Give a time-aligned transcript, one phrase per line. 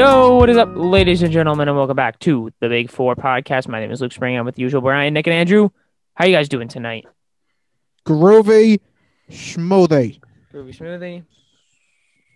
[0.00, 3.68] Yo, what is up, ladies and gentlemen, and welcome back to the Big Four podcast.
[3.68, 4.34] My name is Luke Spring.
[4.34, 5.68] I'm with the usual Brian, Nick, and Andrew.
[6.14, 7.04] How are you guys doing tonight?
[8.06, 8.80] Groovy
[9.30, 10.18] Schmoothy.
[10.54, 11.22] Groovy smoothie.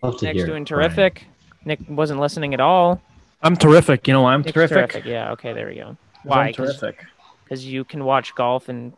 [0.03, 1.25] Love to Nick's hear doing it, terrific.
[1.64, 3.00] Nick wasn't listening at all.
[3.41, 4.07] I'm terrific.
[4.07, 5.07] You know why I'm Nick's terrific?
[5.07, 5.32] Yeah.
[5.32, 5.54] Okay.
[5.54, 5.96] There we go.
[6.25, 6.49] Why?
[6.49, 7.03] I'm terrific.
[7.45, 8.93] Because you can watch golf and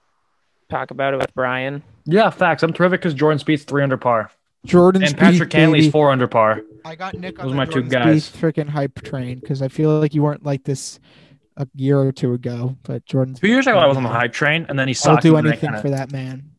[0.68, 1.84] talk about it with Brian.
[2.04, 2.64] Yeah, facts.
[2.64, 4.32] I'm terrific because Jordan Spieth's three under par
[4.66, 5.90] Jordan and Patrick Cantlay's baby.
[5.90, 6.62] four under par.
[6.84, 8.28] I got Nick Those on are the my two Jordan guys.
[8.30, 11.00] Spieth freaking hype train because I feel like you weren't like this
[11.56, 13.40] a year or two ago, but Jordan's.
[13.40, 15.24] Two years ago, I was on the hype train, and then he sucked.
[15.24, 16.50] I'll do and then I anything kinda- for that man.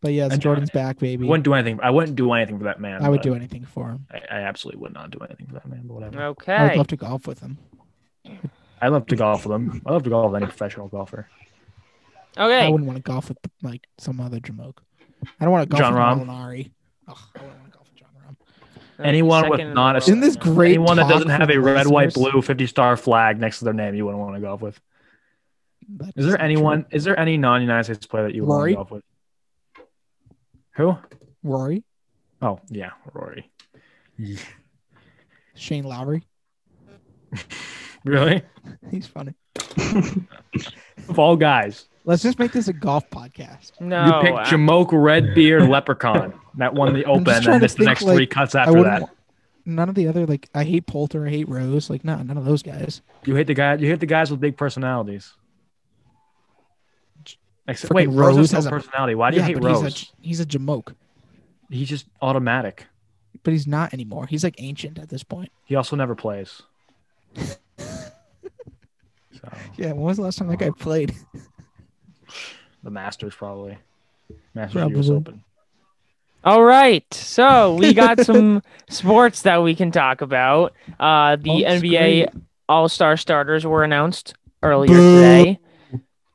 [0.00, 1.26] But yes, And- Jordan's back, baby.
[1.26, 1.80] I wouldn't do anything.
[1.82, 3.02] I wouldn't do anything for that man.
[3.02, 4.06] I would do anything for him.
[4.12, 5.82] I, I absolutely would not do anything for that man.
[5.84, 6.22] But whatever.
[6.24, 6.52] Okay.
[6.54, 7.58] I would love to golf with him.
[8.82, 9.80] I love to golf with him.
[9.86, 11.28] I love to golf with any professional golfer.
[12.36, 12.66] Okay.
[12.66, 14.78] I wouldn't want to golf with like some other jamoke.
[15.40, 16.28] I don't want to golf John with Rahm?
[16.28, 16.70] Molinari.
[17.08, 18.36] Ugh, I wouldn't want to golf with Jon Rahm.
[18.98, 20.68] Uh, anyone with Second in not a- world Isn't this great?
[20.70, 22.32] Anyone that talk doesn't have from a red, white, listeners?
[22.32, 24.80] blue 50 star flag next to their name, you wouldn't want to golf with.
[25.88, 26.86] That's Is there not anyone?
[26.90, 28.70] Is there any non-United States player that you would want Rory?
[28.72, 29.04] to golf with?
[30.76, 30.96] Who?
[31.42, 31.84] Rory,
[32.40, 33.50] Oh yeah, Rory.
[35.54, 36.24] Shane Lowry.
[38.04, 38.42] Really?
[38.90, 39.32] He's funny.
[41.08, 41.86] Of all guys.
[42.06, 43.72] Let's just make this a golf podcast.
[43.80, 44.04] No.
[44.06, 47.78] you picked I- Jamoke Redbeard Leprechaun that won the Open and trying then to missed
[47.78, 49.02] the next like, three cuts after that.
[49.02, 49.08] wa-
[49.66, 51.88] None of the other like I hate Poulter, I hate Rose.
[51.88, 53.00] Like no, none of those guys.
[53.24, 53.74] You hate the guy.
[53.76, 55.32] You hate the guys with big personalities.
[57.66, 59.14] Except, Freaking wait, Rose, Rose has has no a- personality.
[59.14, 59.80] Why do you hate Rose?
[59.82, 60.94] He's a, he's a jamoke,
[61.70, 62.86] He's just automatic.
[63.42, 64.26] but he's not anymore.
[64.26, 65.50] He's like ancient at this point.
[65.64, 66.60] He also never plays.
[67.38, 67.56] so
[69.76, 71.14] Yeah, when was the last time that guy played?
[72.84, 73.78] The Masters probably.
[74.54, 75.42] Masters US Open.
[76.44, 77.04] All right.
[77.12, 80.74] So we got some sports that we can talk about.
[81.00, 82.42] Uh, the Oh, NBA.
[82.68, 85.58] All Star starters were announced earlier today.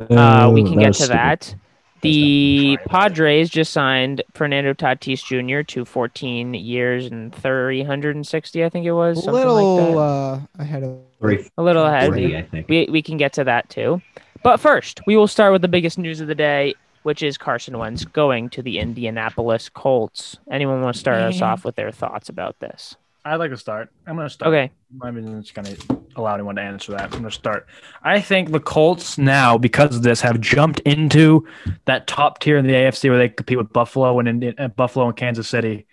[0.09, 1.53] Uh, we can get to that.
[2.01, 5.63] The Padres just signed Fernando Tatis Jr.
[5.73, 9.27] to 14 years and 360, I think it was.
[9.27, 9.97] A little like that.
[9.99, 10.99] uh, ahead of.
[11.19, 12.07] Three, A little ahead.
[12.13, 12.69] three, I think.
[12.69, 14.01] We, we can get to that too.
[14.43, 17.77] But first, we will start with the biggest news of the day, which is Carson
[17.77, 20.37] Wentz going to the Indianapolis Colts.
[20.49, 22.95] Anyone want to start us off with their thoughts about this?
[23.25, 23.89] I'd like to start.
[24.07, 24.53] I'm going to start.
[24.53, 24.71] Okay.
[25.01, 27.03] I'm just going to allow anyone to answer that.
[27.03, 27.67] I'm going to start.
[28.01, 31.45] I think the Colts now, because of this, have jumped into
[31.85, 35.07] that top tier in the AFC where they compete with Buffalo and Indi- uh, Buffalo
[35.07, 35.85] and Kansas City.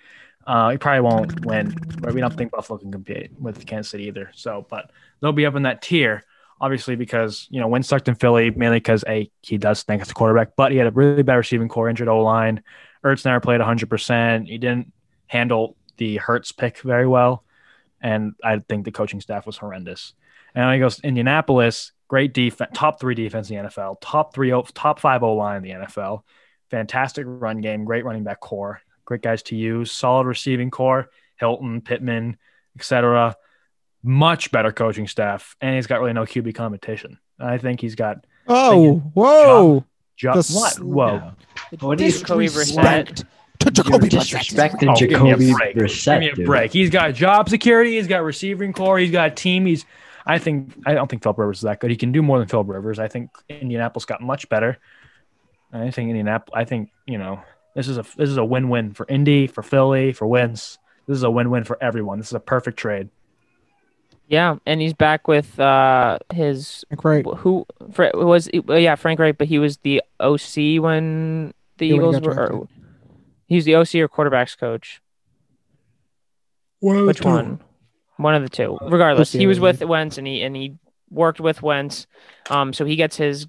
[0.47, 4.05] Uh, he probably won't win, but we don't think Buffalo can compete with Kansas City
[4.05, 4.31] either.
[4.33, 6.23] So, but they'll be up in that tier,
[6.61, 10.11] obviously, because you know Wentz sucked in Philly mainly because a he does think it's
[10.11, 12.63] a quarterback, but he had a really bad receiving core, injured O line.
[13.05, 13.89] Ertz never played 100.
[13.89, 14.93] percent He didn't
[15.27, 17.45] handle the Hurts pick very well,
[18.01, 20.15] and I think the coaching staff was horrendous.
[20.55, 24.53] And then he goes Indianapolis, great defense, top three defense in the NFL, top three,
[24.75, 26.23] top five O line in the NFL,
[26.71, 31.81] fantastic run game, great running back core, great guys to use, solid receiving core, Hilton,
[31.83, 32.39] Pittman,
[32.77, 33.37] etc.
[34.07, 37.19] Much better coaching staff, and he's got really no QB competition.
[37.41, 39.85] I think he's got Oh, whoa!
[40.17, 40.79] just The what?
[41.11, 41.33] Whoa!
[41.81, 43.25] What do you Jacoby Disrespect
[43.59, 44.79] to You're Jacoby Brissett.
[44.79, 45.75] disrespecting Oh, give me a Jacoby break.
[45.75, 46.47] Give me a dude.
[46.47, 46.73] break.
[46.73, 47.97] He's got job security.
[47.97, 48.99] He's got receiving core.
[48.99, 49.67] He's got a team.
[49.67, 49.85] He's.
[50.25, 50.73] I think.
[50.87, 51.91] I don't think Philip Rivers is that good.
[51.91, 52.99] He can do more than Philip Rivers.
[52.99, 54.79] I think Indianapolis got much better.
[55.73, 56.57] I think Indianapolis.
[56.57, 57.41] I think you know
[57.75, 60.79] this is a this is a win win for Indy, for Philly, for Wentz.
[61.09, 62.19] This is a win win for everyone.
[62.19, 63.09] This is a perfect trade.
[64.29, 67.25] Yeah, and he's back with uh, his Right.
[67.25, 71.95] who Fra- was well, yeah Frank Reich, but he was the OC when the Yeah,
[71.95, 72.35] when he Eagles got were.
[72.35, 72.57] drafted.
[72.57, 72.69] Or,
[73.47, 75.01] he was the OC or quarterbacks coach.
[76.81, 77.61] Which one?
[78.17, 78.79] One of the two.
[78.83, 80.77] Regardless, he was with Wentz and he and he
[81.11, 82.07] worked with Wentz.
[82.51, 83.47] Um, so he gets his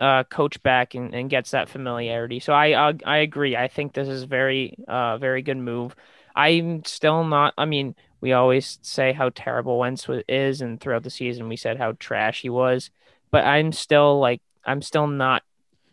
[0.00, 2.40] uh coach back and, and gets that familiarity.
[2.40, 3.56] So I uh, I agree.
[3.56, 5.94] I think this is very uh very good move.
[6.34, 7.54] I'm still not.
[7.58, 7.94] I mean,
[8.24, 12.40] we always say how terrible Wentz is, and throughout the season we said how trash
[12.40, 12.88] he was.
[13.30, 15.42] But I'm still like I'm still not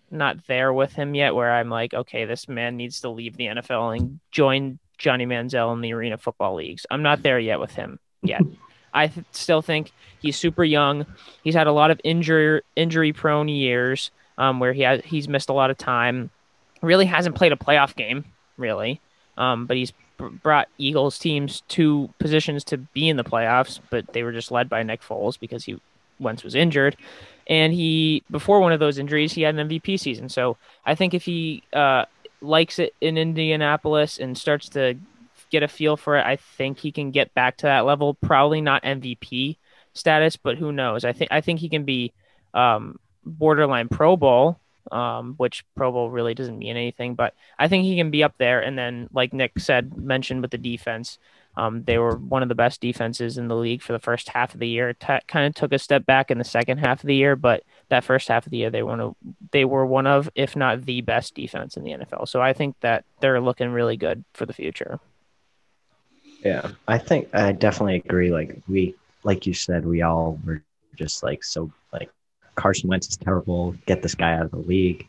[0.09, 1.35] not there with him yet.
[1.35, 5.73] Where I'm like, okay, this man needs to leave the NFL and join Johnny Manziel
[5.73, 6.85] in the Arena Football Leagues.
[6.89, 8.43] I'm not there yet with him yet.
[8.93, 9.91] I th- still think
[10.21, 11.05] he's super young.
[11.43, 15.49] He's had a lot of injury injury prone years, um, where he has he's missed
[15.49, 16.29] a lot of time.
[16.81, 18.23] Really hasn't played a playoff game,
[18.55, 19.01] really.
[19.37, 19.91] Um, but he's
[20.29, 24.69] brought Eagles teams to positions to be in the playoffs, but they were just led
[24.69, 25.79] by Nick Foles because he
[26.19, 26.95] once was injured.
[27.47, 30.29] And he before one of those injuries, he had an MVP season.
[30.29, 32.05] So I think if he uh,
[32.41, 34.95] likes it in Indianapolis and starts to
[35.49, 38.13] get a feel for it, I think he can get back to that level.
[38.13, 39.57] Probably not MVP
[39.93, 41.03] status, but who knows?
[41.03, 42.13] I think I think he can be
[42.53, 44.59] um, borderline Pro Bowl,
[44.91, 48.35] um, which Pro Bowl really doesn't mean anything, but I think he can be up
[48.37, 48.61] there.
[48.61, 51.17] And then, like Nick said, mentioned with the defense,
[51.57, 54.53] um, they were one of the best defenses in the league for the first half
[54.53, 54.93] of the year.
[54.93, 57.63] T- kind of took a step back in the second half of the year, but
[57.89, 59.15] that first half of the year, they were one of,
[59.51, 62.27] they were one of, if not the best defense in the NFL.
[62.27, 64.99] So I think that they're looking really good for the future.
[66.43, 68.31] Yeah, I think I definitely agree.
[68.31, 70.63] Like we, like you said, we all were
[70.95, 71.71] just like so
[72.55, 73.75] Carson Wentz is terrible.
[73.85, 75.07] Get this guy out of the league.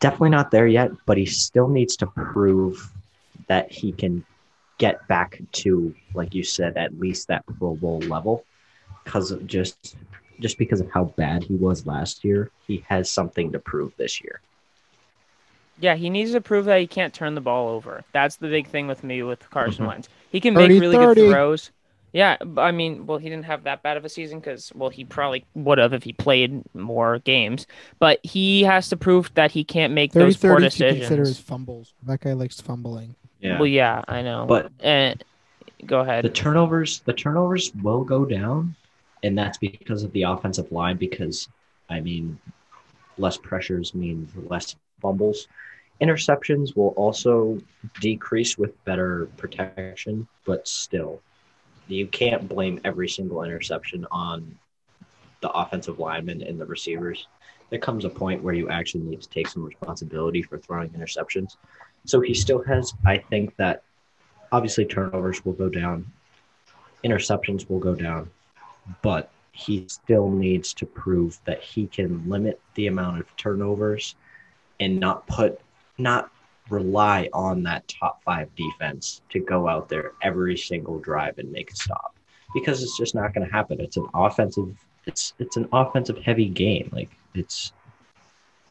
[0.00, 2.90] Definitely not there yet, but he still needs to prove
[3.48, 4.24] that he can
[4.78, 8.44] get back to, like you said, at least that Pro Bowl level.
[9.04, 9.96] Because of just
[10.40, 14.22] just because of how bad he was last year, he has something to prove this
[14.22, 14.40] year.
[15.80, 18.04] Yeah, he needs to prove that he can't turn the ball over.
[18.12, 19.88] That's the big thing with me with Carson Mhm.
[19.88, 20.08] Wentz.
[20.30, 21.20] He can make really 30.
[21.22, 21.70] good throws.
[22.12, 25.04] Yeah, I mean, well, he didn't have that bad of a season because, well, he
[25.04, 27.66] probably would have if he played more games.
[27.98, 30.94] But he has to prove that he can't make 30 those poor 30 to consider
[30.98, 31.38] his decisions.
[31.38, 31.94] fumbles.
[32.02, 33.14] That guy likes fumbling.
[33.40, 33.58] Yeah.
[33.58, 34.44] Well, yeah, I know.
[34.46, 35.24] But and
[35.86, 36.24] go ahead.
[36.24, 38.74] the turnovers the turnovers will go down
[39.22, 41.48] and that's because of the offensive line because
[41.90, 42.38] i mean
[43.18, 45.48] less pressures means less fumbles
[46.00, 47.58] interceptions will also
[48.00, 51.20] decrease with better protection but still
[51.88, 54.56] you can't blame every single interception on
[55.40, 57.26] the offensive linemen and the receivers.
[57.70, 61.56] There comes a point where you actually need to take some responsibility for throwing interceptions.
[62.04, 63.84] So he still has i think that
[64.50, 66.10] obviously turnovers will go down
[67.04, 68.30] interceptions will go down,
[69.02, 74.14] but he still needs to prove that he can limit the amount of turnovers
[74.80, 75.60] and not put
[75.98, 76.30] not
[76.70, 81.70] rely on that top five defense to go out there every single drive and make
[81.70, 82.14] a stop
[82.54, 84.74] because it's just not going to happen it's an offensive
[85.06, 87.72] it's it's an offensive heavy game like it's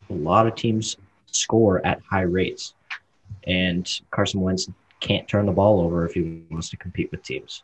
[0.10, 0.98] a lot of teams
[1.32, 2.74] score at high rates
[3.46, 7.64] and Carson Wentz can't turn the ball over if he wants to compete with teams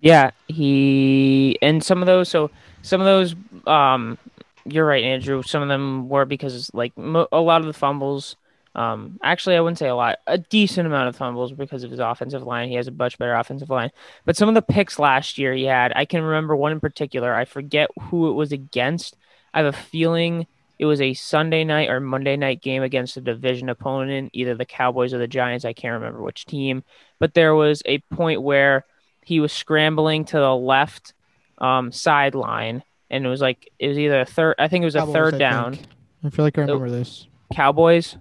[0.00, 2.28] Yeah, he and some of those.
[2.28, 2.50] So
[2.82, 3.36] some of those,
[3.66, 4.18] um,
[4.64, 5.42] you're right, Andrew.
[5.42, 8.36] Some of them were because like mo- a lot of the fumbles.
[8.74, 10.18] Um, actually, I wouldn't say a lot.
[10.26, 12.68] A decent amount of fumbles because of his offensive line.
[12.68, 13.90] He has a much better offensive line.
[14.24, 17.34] But some of the picks last year he had, I can remember one in particular.
[17.34, 19.16] I forget who it was against.
[19.52, 20.46] I have a feeling
[20.78, 24.64] it was a Sunday night or Monday night game against a division opponent, either the
[24.64, 25.64] Cowboys or the Giants.
[25.64, 26.82] I can't remember which team.
[27.18, 28.84] But there was a point where
[29.24, 31.14] he was scrambling to the left
[31.58, 34.56] um, sideline, and it was like it was either a third.
[34.58, 35.74] I think it was a Cowboys, third I down.
[35.74, 35.86] think.
[36.24, 37.26] I feel like I remember this.
[37.52, 38.16] Cowboys.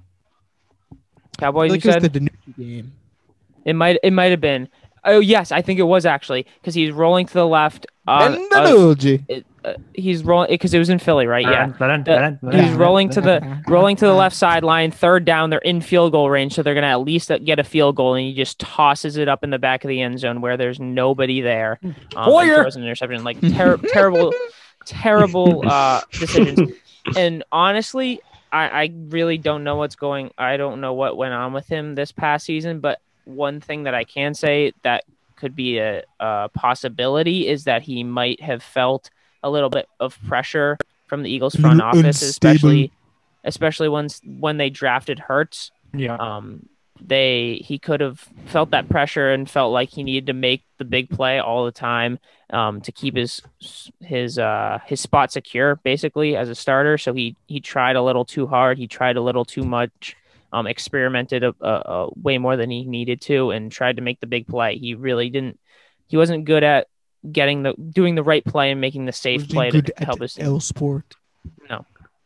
[1.42, 1.68] I Cowboys.
[1.72, 2.92] feel You like it was said the Danucci game.
[3.66, 4.00] it might.
[4.04, 4.68] It might have been.
[5.04, 7.88] Oh yes, I think it was actually because he's rolling to the left.
[8.08, 8.96] Uh, And uh,
[9.28, 11.46] it- uh, he's rolling because it was in Philly, right?
[11.46, 11.72] Yeah.
[12.08, 12.32] Yeah.
[12.52, 15.52] He's rolling to the rolling to the left sideline, third down.
[15.52, 18.26] They're in field goal range, so they're gonna at least get a field goal, and
[18.26, 21.42] he just tosses it up in the back of the end zone where there's nobody
[21.42, 21.78] there.
[21.84, 22.56] Um, and Hoyer!
[22.56, 23.24] throws an interception.
[23.24, 24.34] Like ter- terrible,
[24.86, 26.72] terrible uh, decisions.
[27.18, 28.20] And honestly,
[28.52, 30.32] I, I really don't know what's going.
[30.38, 32.80] I don't know what went on with him this past season.
[32.80, 35.06] But one thing that I can say that
[35.36, 39.10] could be a, a possibility is that he might have felt
[39.44, 40.78] a little bit of pressure
[41.08, 42.30] from the Eagles front office, unstable.
[42.30, 42.92] especially
[43.44, 45.72] especially once when they drafted Hurts.
[45.94, 46.16] Yeah.
[46.16, 46.68] Um,
[47.06, 50.86] they he could have felt that pressure and felt like he needed to make the
[50.86, 52.20] big play all the time
[52.52, 53.42] um, to keep his
[54.00, 56.98] his uh, his spot secure, basically as a starter.
[56.98, 58.78] So he he tried a little too hard.
[58.78, 60.16] He tried a little too much.
[60.54, 64.20] Um, experimented a, a, a way more than he needed to, and tried to make
[64.20, 64.78] the big play.
[64.78, 65.58] He really didn't.
[66.08, 66.88] He wasn't good at
[67.30, 70.46] getting the doing the right play and making the safe play to help his team.
[70.46, 71.16] L Sport.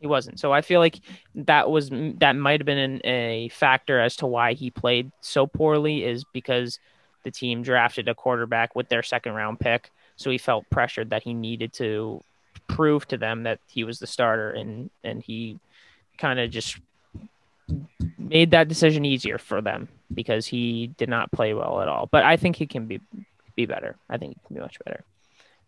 [0.06, 0.38] He wasn't.
[0.38, 1.00] So I feel like
[1.34, 5.48] that was that might have been an, a factor as to why he played so
[5.48, 6.78] poorly is because
[7.24, 11.24] the team drafted a quarterback with their second round pick, so he felt pressured that
[11.24, 12.22] he needed to
[12.68, 15.58] prove to them that he was the starter, and and he
[16.18, 16.78] kind of just
[18.16, 22.06] made that decision easier for them because he did not play well at all.
[22.06, 23.00] But I think he can be
[23.56, 23.96] be better.
[24.08, 25.02] I think he can be much better.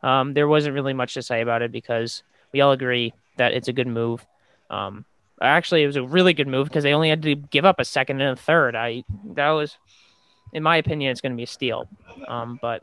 [0.05, 3.69] Um, there wasn't really much to say about it because we all agree that it's
[3.69, 4.25] a good move.
[4.71, 5.05] Um,
[5.41, 7.85] actually, it was a really good move because they only had to give up a
[7.85, 8.77] second and a third.
[8.77, 9.03] I
[9.35, 9.77] that was,
[10.53, 11.89] in my opinion, it's going to be a steal.
[12.29, 12.83] Um, but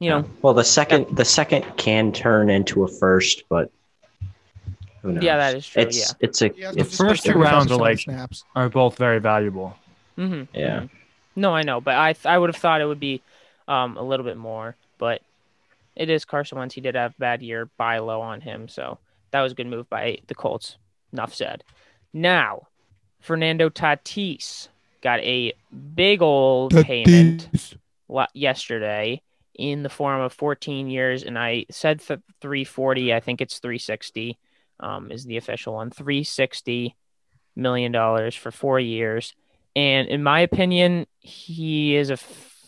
[0.00, 3.70] you know, well the second the second can turn into a first but
[5.02, 6.16] who knows Yeah, that is true, it's yeah.
[6.20, 8.44] it's a Yeah, it's first two rounds are like- snaps.
[8.54, 9.76] Are both very valuable.
[10.16, 10.84] hmm yeah
[11.34, 13.20] No, I know, but I th- I would have thought it would be
[13.66, 15.20] um a little bit more, but
[15.96, 16.76] it is Carson Wentz.
[16.76, 17.68] He did have a bad year.
[17.76, 18.98] Buy low on him, so
[19.30, 20.76] that was a good move by the Colts.
[21.12, 21.64] Enough said.
[22.12, 22.68] Now,
[23.20, 24.68] Fernando Tatis
[25.02, 25.52] got a
[25.94, 27.48] big old payment
[28.34, 29.22] yesterday
[29.54, 33.12] in the form of 14 years, and I said th- 340.
[33.12, 34.38] I think it's 360.
[34.80, 36.94] Um, is the official one 360
[37.56, 39.34] million dollars for four years.
[39.74, 42.18] And in my opinion, he is a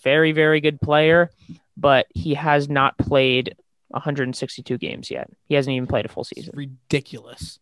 [0.03, 1.31] very, very good player,
[1.77, 3.57] but he has not played
[3.91, 5.29] 162 games yet.
[5.49, 6.53] He hasn't even played a full It's season.
[6.57, 7.59] ridiculous.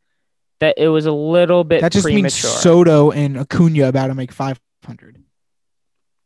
[0.61, 2.35] That it was a little bit That just means.
[2.35, 5.23] Soto and Acuna about to make 500.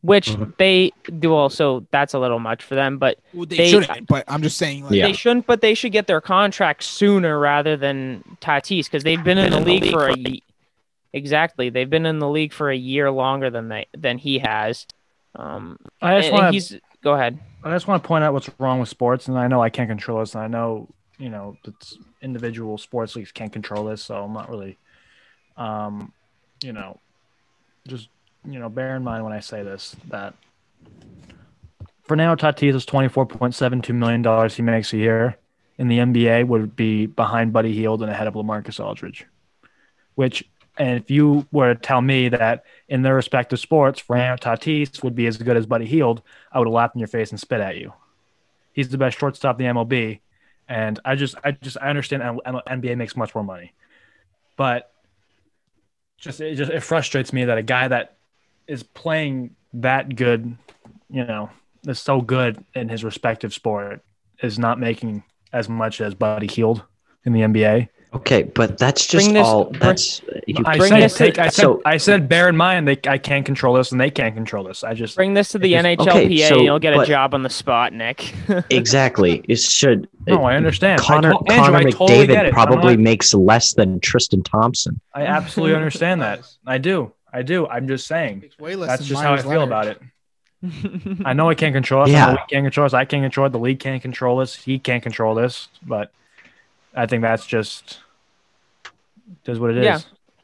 [0.04, 0.56] which Mhm.
[0.56, 0.90] they
[1.20, 4.42] do also that's a little much for them, but Well, they, They- shouldn't, but I'm
[4.42, 4.82] just saying.
[4.82, 5.06] Like, Yeah.
[5.06, 5.46] they shouldn't.
[5.46, 9.60] But they should get their contract sooner rather than Tatis because they've been in the
[9.60, 10.42] league for a ye-
[11.12, 11.70] exactly.
[11.70, 14.86] They've been in the league for a year longer than they than he has.
[15.36, 17.38] Um, I just and- and want to he's go ahead.
[17.64, 19.88] I just want to point out what's wrong with sports, and I know I can't
[19.88, 24.24] control this, and I know you know that individual sports leagues can't control this, so
[24.24, 24.78] I'm not really,
[25.56, 26.12] um,
[26.62, 26.98] you know,
[27.86, 28.08] just
[28.44, 30.34] you know, bear in mind when I say this that
[32.02, 35.36] Fernando Tatis is twenty four point seven two million dollars he makes a year
[35.78, 39.26] in the NBA would be behind Buddy Hield and ahead of Lamarcus Aldridge,
[40.14, 40.44] which.
[40.78, 45.14] And if you were to tell me that in their respective sports, Fernando Tatis would
[45.14, 46.20] be as good as Buddy Hield,
[46.52, 47.94] I would have laughed in your face and spit at you.
[48.74, 50.20] He's the best shortstop in the MLB,
[50.68, 53.72] and I just, I just, I understand NBA makes much more money,
[54.58, 54.92] but
[56.18, 58.18] just it just it frustrates me that a guy that
[58.66, 60.54] is playing that good,
[61.08, 61.48] you know,
[61.88, 64.04] is so good in his respective sport
[64.42, 66.84] is not making as much as Buddy Hield
[67.24, 67.88] in the NBA.
[68.14, 69.64] Okay, but that's just Bring this- all.
[69.64, 72.56] bring- That's you I Bring said, this to- I said, so- I said, bear in
[72.58, 74.84] mind they, I can't control this and they can't control this.
[74.84, 77.32] I just, Bring this to the just- NHLPA, Okay, so- and you'll get a job
[77.32, 78.34] on the spot, Nick.
[78.70, 79.42] exactly.
[79.48, 80.08] It should.
[80.26, 81.00] no, I understand.
[81.00, 82.52] I Connor, to- Andrew, Connor I totally McDavid it.
[82.52, 85.00] probably I'm not- makes less than Tristan Thompson.
[85.14, 86.40] I absolutely understand that.
[86.66, 87.12] I do.
[87.32, 87.66] I do.
[87.66, 88.44] I'm just saying.
[88.60, 89.68] Way less That's just how I feel Leonard.
[89.68, 90.00] about it.
[91.24, 92.08] I know I can't control us.
[92.08, 92.26] I Yeah.
[92.26, 92.92] know we can't control us.
[92.92, 93.50] I can't control it.
[93.50, 94.54] The league can't control us.
[94.54, 95.68] He can't control this.
[95.82, 96.12] But
[96.94, 98.00] I think that's just
[99.44, 99.84] does what it is.
[99.84, 99.98] Yeah.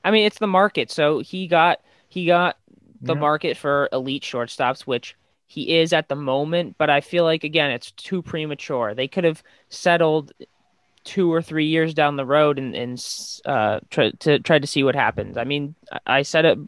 [0.05, 0.91] I mean, it's the market.
[0.91, 2.57] So he got he got
[3.03, 3.21] the Yeah.
[3.21, 5.15] market for elite shortstops, which
[5.47, 6.77] he is at the moment.
[6.79, 8.95] But I feel like again, it's too premature.
[8.95, 10.33] They could have settled
[11.05, 13.05] two or three years down the road and and
[13.45, 15.37] uh try to try to see what happens.
[15.37, 15.75] I mean,
[16.07, 16.59] I- said it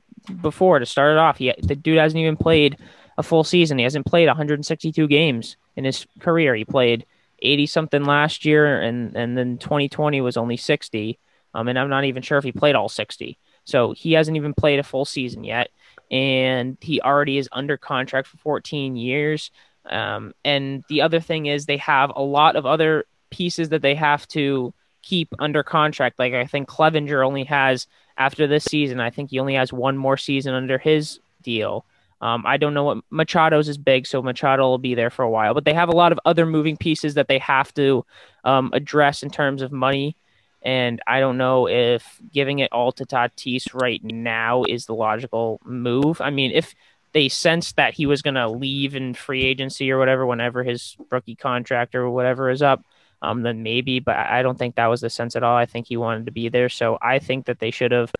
[0.42, 1.38] before to start it off.
[1.38, 2.76] He the dude hasn't even played
[3.18, 3.78] a full season.
[3.78, 6.54] He hasn't played 162 games in his career.
[6.54, 7.04] He played
[7.42, 11.18] 80 something last year, and and then 2020 was only 60.
[11.52, 13.36] Um, and I'm not even sure if he played all 60.
[13.64, 15.70] So he hasn't even played a full season yet,
[16.10, 19.50] and he already is under contract for 14 years.
[19.86, 23.94] Um, and the other thing is they have a lot of other pieces that they
[23.94, 26.18] have to keep under contract.
[26.18, 29.00] Like I think Clevinger only has after this season.
[29.00, 31.84] I think he only has one more season under his deal.
[32.20, 35.30] Um, I don't know what Machado's is big, so Machado will be there for a
[35.30, 35.54] while.
[35.54, 38.04] But they have a lot of other moving pieces that they have to
[38.44, 40.16] um, address in terms of money.
[40.62, 45.60] And I don't know if giving it all to Tatis right now is the logical
[45.64, 46.20] move.
[46.20, 46.74] I mean, if
[47.12, 50.96] they sensed that he was going to leave in free agency or whatever, whenever his
[51.10, 52.84] rookie contract or whatever is up,
[53.22, 54.00] um, then maybe.
[54.00, 55.56] But I don't think that was the sense at all.
[55.56, 56.68] I think he wanted to be there.
[56.68, 58.12] So I think that they should have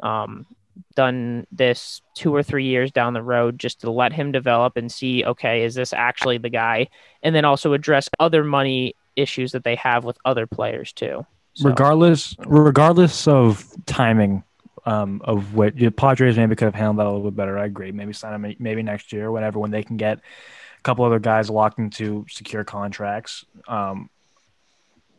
[0.00, 0.46] um,
[0.94, 4.90] done this two or three years down the road just to let him develop and
[4.90, 6.88] see, okay, is this actually the guy?
[7.22, 11.26] And then also address other money issues that they have with other players too.
[11.54, 14.44] So- regardless regardless of timing
[14.86, 17.58] um, of what the Padres maybe could have handled that a little bit better.
[17.58, 17.90] I agree.
[17.92, 21.50] Maybe sign him maybe next year, whenever when they can get a couple other guys
[21.50, 23.44] locked into secure contracts.
[23.66, 24.08] Um,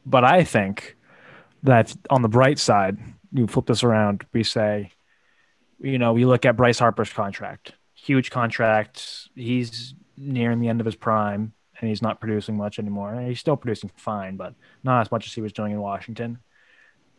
[0.06, 0.96] but I think
[1.64, 2.98] that on the bright side,
[3.34, 4.26] you flip this around.
[4.32, 4.92] We say,
[5.80, 9.30] you know, we look at Bryce Harper's contract, huge contract.
[9.36, 13.20] He's nearing the end of his prime and he's not producing much anymore.
[13.22, 16.40] He's still producing fine, but not as much as he was doing in Washington.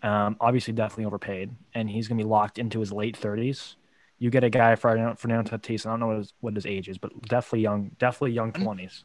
[0.03, 3.75] Um, obviously, definitely overpaid, and he's going to be locked into his late 30s.
[4.19, 5.87] You get a guy for Fernando Tatis.
[5.87, 9.05] I don't know what his, what his age is, but definitely young, definitely young 20s.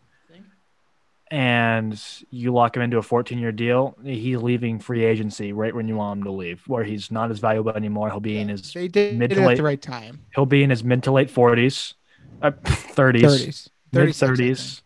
[1.33, 1.99] And
[2.29, 3.97] you lock him into a 14 year deal.
[4.03, 7.39] He's leaving free agency right when you want him to leave, where he's not as
[7.39, 8.11] valuable anymore.
[8.11, 10.19] He'll be in his They did mid it to at late- the right time.
[10.35, 11.95] he'll be in his mid to late 40s,
[12.43, 13.69] uh, 30s, 30s.
[13.91, 14.37] mid 36, I think.
[14.37, 14.81] 30s.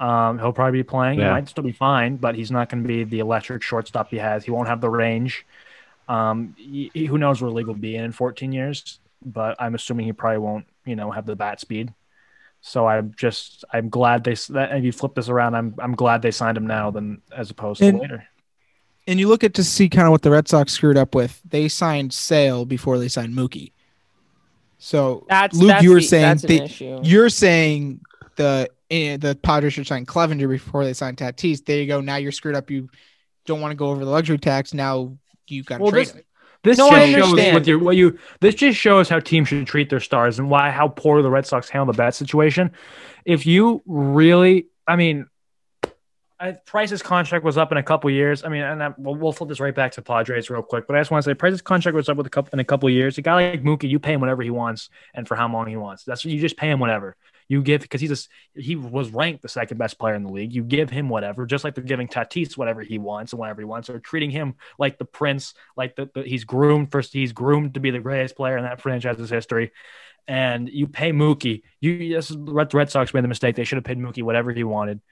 [0.00, 1.20] Um, he'll probably be playing.
[1.20, 4.16] He might still be fine, but he's not going to be the electric shortstop he
[4.16, 4.44] has.
[4.44, 5.46] He won't have the range.
[6.08, 8.98] Um, he, he- who knows where the league will be in in 14 years?
[9.24, 11.94] But I'm assuming he probably won't, you know, have the bat speed.
[12.64, 16.22] So I'm just I'm glad they that if you flip this around, I'm I'm glad
[16.22, 18.24] they signed him now than as opposed to And- later.
[19.08, 21.42] And you look at to see kind of what the Red Sox screwed up with.
[21.44, 23.72] They signed Sale before they signed Mookie.
[24.78, 27.00] So That's Luke, that's you were the- saying that's an they- issue.
[27.02, 28.00] you're saying
[28.36, 31.64] the eh, the Padres should sign Clevinger before they sign Tatis.
[31.64, 32.00] There you go.
[32.00, 32.70] Now you're screwed up.
[32.70, 32.88] You
[33.44, 34.72] don't want to go over the luxury tax.
[34.72, 35.16] Now
[35.48, 36.22] you've got to Well, trade this- him.
[36.64, 39.90] This No, just shows with your what you this just shows how teams should treat
[39.90, 42.70] their stars and why how poor the Red Sox handle the bat situation.
[43.24, 45.26] If you really, I mean,
[46.38, 48.44] I, Price's contract was up in a couple years.
[48.44, 50.86] I mean, and I, we'll, we'll flip this right back to Padres real quick.
[50.86, 52.64] But I just want to say, Price's contract was up with a couple in a
[52.64, 53.18] couple years.
[53.18, 55.76] A guy like Mookie, you pay him whatever he wants and for how long he
[55.76, 56.04] wants.
[56.04, 57.16] That's you just pay him whatever
[57.52, 60.54] you give because he's a, he was ranked the second best player in the league.
[60.54, 63.66] You give him whatever, just like they're giving Tatis whatever he wants and whatever he
[63.66, 67.12] wants, or treating him like the prince, like the, the he's groomed first.
[67.12, 69.70] He's groomed to be the greatest player in that franchise's history.
[70.26, 71.60] And you pay Mookie.
[71.78, 73.54] You this is Red, Sox made the mistake.
[73.54, 75.02] They should have paid Mookie whatever he wanted.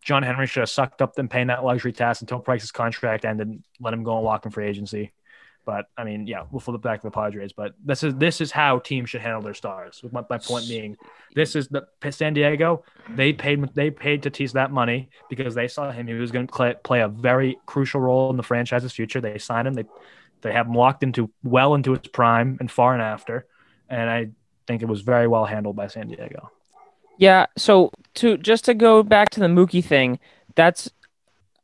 [0.00, 3.62] John Henry should have sucked up them paying that luxury tax until Price's contract ended,
[3.80, 5.12] let him go and walk in free agency.
[5.64, 7.52] But I mean, yeah, we'll flip back to the Padres.
[7.52, 10.00] But this is this is how teams should handle their stars.
[10.02, 10.96] With my, my point being,
[11.34, 12.84] this is the San Diego.
[13.10, 16.06] They paid they paid Tatis that money because they saw him.
[16.06, 19.20] He was going to play, play a very crucial role in the franchise's future.
[19.20, 19.74] They signed him.
[19.74, 19.84] They
[20.42, 23.46] they have him locked into well into his prime and far and after.
[23.88, 24.30] And I
[24.66, 26.50] think it was very well handled by San Diego.
[27.18, 30.18] Yeah, so to just to go back to the Mookie thing,
[30.54, 30.90] that's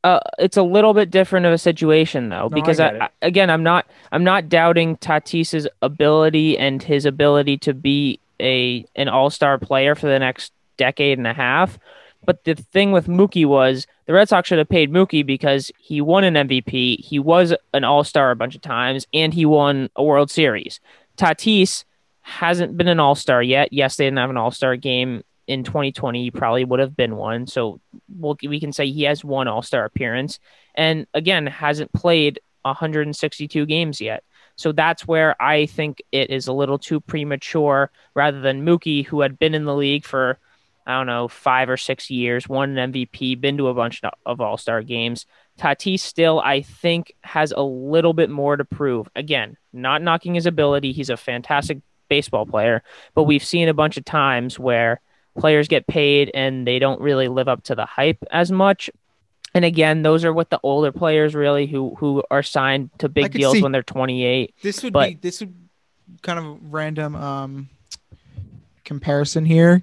[0.04, 3.04] uh it's a little bit different of a situation though No, because get I.
[3.06, 8.84] I- again, I'm not I'm not doubting Tatis's ability and his ability to be a
[8.96, 11.78] an all-star player for the next decade and a half.
[12.24, 16.00] But the thing with Mookie was the Red Sox should have paid Mookie because he
[16.00, 20.02] won an MVP, he was an all-star a bunch of times, and he won a
[20.04, 20.78] World Series.
[21.16, 21.84] Tatis
[22.22, 23.72] hasn't been an all-star yet.
[23.72, 27.46] Yes, they didn't have an all-star game in 2020 he probably would have been one.
[27.46, 30.38] So we'll, we can say he has one all-star appearance
[30.74, 34.22] and again hasn't played 162 games yet.
[34.56, 39.22] So that's where i think it is a little too premature rather than mookie who
[39.22, 40.38] had been in the league for
[40.86, 44.40] i don't know five or six years won an mvp been to a bunch of
[44.40, 45.26] all-star games.
[45.58, 49.08] Tatis still i think has a little bit more to prove.
[49.16, 51.78] Again not knocking his ability he's a fantastic
[52.10, 52.82] baseball player
[53.14, 55.00] but we've seen a bunch of times where
[55.38, 58.90] players get paid and they don't really live up to the hype as much.
[59.54, 63.32] And again, those are what the older players really who who are signed to big
[63.32, 64.54] deals see- when they're 28.
[64.62, 65.54] This would But- be this would
[66.22, 67.68] kind of random um
[68.84, 69.82] comparison here,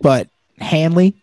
[0.00, 1.14] but Hanley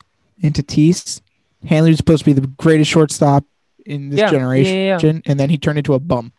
[0.41, 1.22] and Tatis.
[1.67, 3.43] Hanley was supposed to be the greatest shortstop
[3.86, 5.20] in this yeah, generation, yeah, yeah.
[5.26, 6.32] and then he turned into a bum.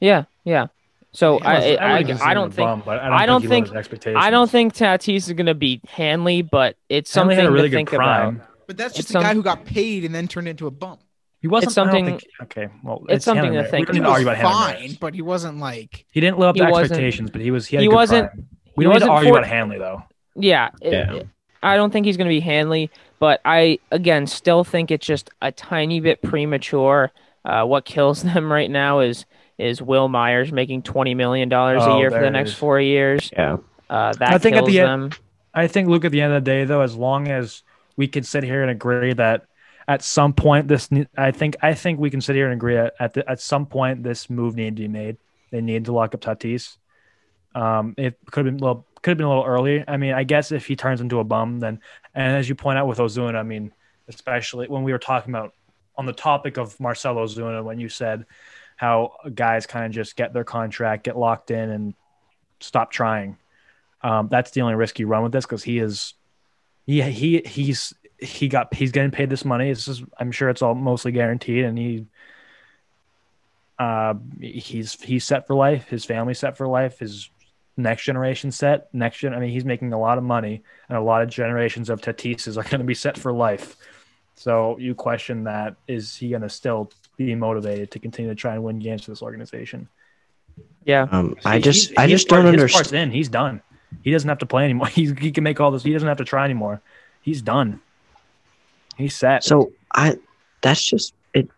[0.00, 0.66] Yeah, yeah.
[1.14, 3.26] So I, I I, I, consider I him don't think bum, but I don't I
[3.26, 4.20] don't think, think- expectations.
[4.22, 7.50] I don't think Tatis is going to be Hanley, but it's Hanley something had a
[7.52, 8.36] really to good think prime.
[8.36, 8.48] about.
[8.66, 10.70] But that's It's just a some- guy who got paid and then turned into a
[10.70, 10.98] bum.
[11.40, 14.00] He wasn't It's something- think, okay, well, it's something Hanley to think We don't He
[14.00, 14.96] need was argue about Hanley fine, Ramirez.
[14.96, 17.76] but he wasn't like He didn't live up to wasn't- expectations, but he was he
[17.76, 18.46] had he good wasn't- prime.
[18.76, 20.02] We he don't need to wasn't argue for- about Hanley though.
[20.34, 21.12] Yeah, Yeah.
[21.12, 21.28] it-
[21.62, 25.30] I don't think he's going to be Hanley, but I again still think it's just
[25.42, 27.12] a tiny bit premature.
[27.44, 29.26] Uh, what kills them right now is
[29.58, 32.56] is Wil Myers making twenty million dollars Oh, a year for the next is.
[32.56, 33.30] four years.
[33.32, 33.58] Yeah.
[33.88, 35.10] Uh, that I think at kills the them.
[35.52, 37.62] I think look at the end of the day though, as long as
[37.96, 39.46] we can sit here and agree that
[39.86, 42.94] at some point this I think I think we can sit here and agree at
[42.98, 45.16] at, the, at some point this move needed to be made.
[45.50, 46.76] They needed to lock up Tatis.
[47.54, 49.84] Um, it could have been well could have been a little early.
[49.86, 51.80] I mean, I guess if he turns into a bum, then
[52.14, 53.72] and as you point out with Ozuna, I mean,
[54.08, 55.52] especially when we were talking about
[55.96, 58.24] on the topic of Marcelo Ozuna, when you said
[58.76, 61.94] how guys kind of just get their contract, get locked in, and
[62.60, 63.36] stop trying.
[64.02, 66.14] Um, that's the only risk you run with this because he is,
[66.86, 69.70] he he he's he got he's getting paid this money.
[69.70, 72.06] It's just, I'm sure it's all mostly guaranteed, and he,
[73.78, 75.88] uh, he's he's set for life.
[75.88, 76.98] His family's set for life.
[76.98, 77.30] His
[77.76, 78.92] next generation set.
[78.92, 79.34] Next gen.
[79.34, 82.56] I mean, he's making a lot of money, and a lot of generations of Tatises
[82.56, 83.76] are going to be set for life.
[84.36, 88.54] So you question that: is he going to still be motivated to continue to try
[88.54, 89.88] and win games for this organization?
[90.84, 93.10] Yeah, Um, I just he's- I he's just don't part- his part's understand.
[93.10, 93.16] in.
[93.16, 93.60] He's done.
[94.02, 94.86] He doesn't have to play anymore.
[94.92, 95.82] He's, he can make all this.
[95.82, 96.80] He doesn't have to try anymore.
[97.22, 97.80] He's done.
[98.98, 99.42] He's set.
[99.44, 100.16] So I
[100.62, 101.48] that's just it.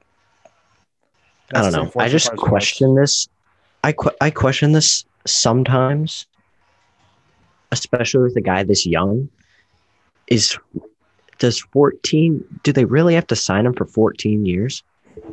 [1.55, 1.93] I don't know.
[2.01, 2.49] I just part as well.
[2.51, 3.29] question this.
[3.85, 6.27] I que- I question this sometimes,
[7.73, 9.29] especially with a guy this young.
[10.29, 10.57] Is
[11.39, 12.45] does fourteen?
[12.63, 14.83] Do they really have to sign him for fourteen years?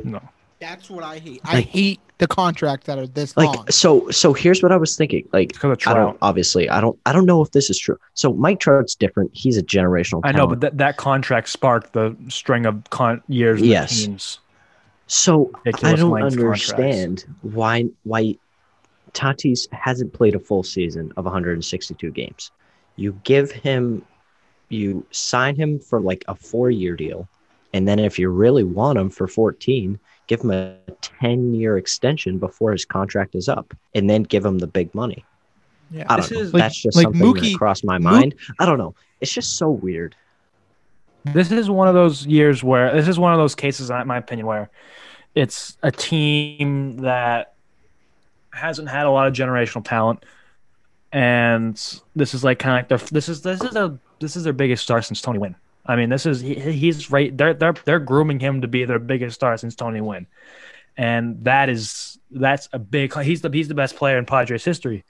[0.04, 0.20] No.
[0.60, 1.40] That's what I hate.
[1.44, 3.68] I Like- hate the contracts that are this Like long.
[3.70, 5.28] so so here's what I was thinking.
[5.32, 5.96] Like because I Trout.
[5.96, 7.98] don't obviously I don't I don't know if this is true.
[8.14, 9.30] So Mike Trout's different.
[9.34, 13.60] He's a generational I know, but that, that contract sparked the string of con- years
[13.60, 14.04] with Yes.
[14.04, 14.38] teams.
[15.06, 18.36] So I don't length understand why why
[19.12, 22.50] Tatis hasn't played a full season of 162 games.
[22.96, 24.02] You give him,
[24.70, 27.28] you sign him for like a four year deal,
[27.74, 32.38] and then if you really want him for 14, give him a 10 year extension
[32.38, 35.24] before his contract is up, and then give him the big money.
[35.90, 36.06] yeah.
[36.08, 36.38] I don't know.
[36.40, 38.34] is- like- That's just like something Mookie- that crossed my Mo- mind.
[38.58, 38.94] I don't know.
[39.20, 40.14] It's just so weird.
[41.24, 44.18] This is one of those years where this is one of those cases, in my
[44.18, 44.68] opinion, where
[45.34, 47.54] it's a team that
[48.52, 50.24] hasn't had a lot of generational talent,
[51.12, 51.74] and
[52.14, 54.52] this is like kind of like their this is this is their this is their
[54.52, 55.56] biggest star since Tony Gwynn.
[55.86, 57.36] I mean, this is he, he's right.
[57.36, 60.26] They're they're they're grooming him to be their biggest star since Tony Gwynn,
[60.96, 63.14] and that is that's a big.
[63.14, 65.04] He's the he's the best player in Padres history.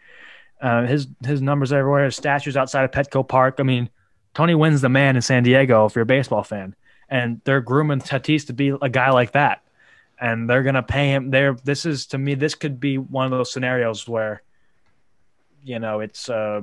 [0.60, 2.06] Uh, his his numbers everywhere.
[2.06, 3.56] His statues outside of Petco Park.
[3.58, 3.88] I mean,
[4.34, 6.74] Tony Gwynn's the man in San Diego if you're a baseball fan,
[7.08, 9.62] and they're grooming Tatis to be a guy like that,
[10.20, 11.30] and they're gonna pay him.
[11.30, 14.42] There, this is to me, this could be one of those scenarios where,
[15.62, 16.62] you know, it's uh,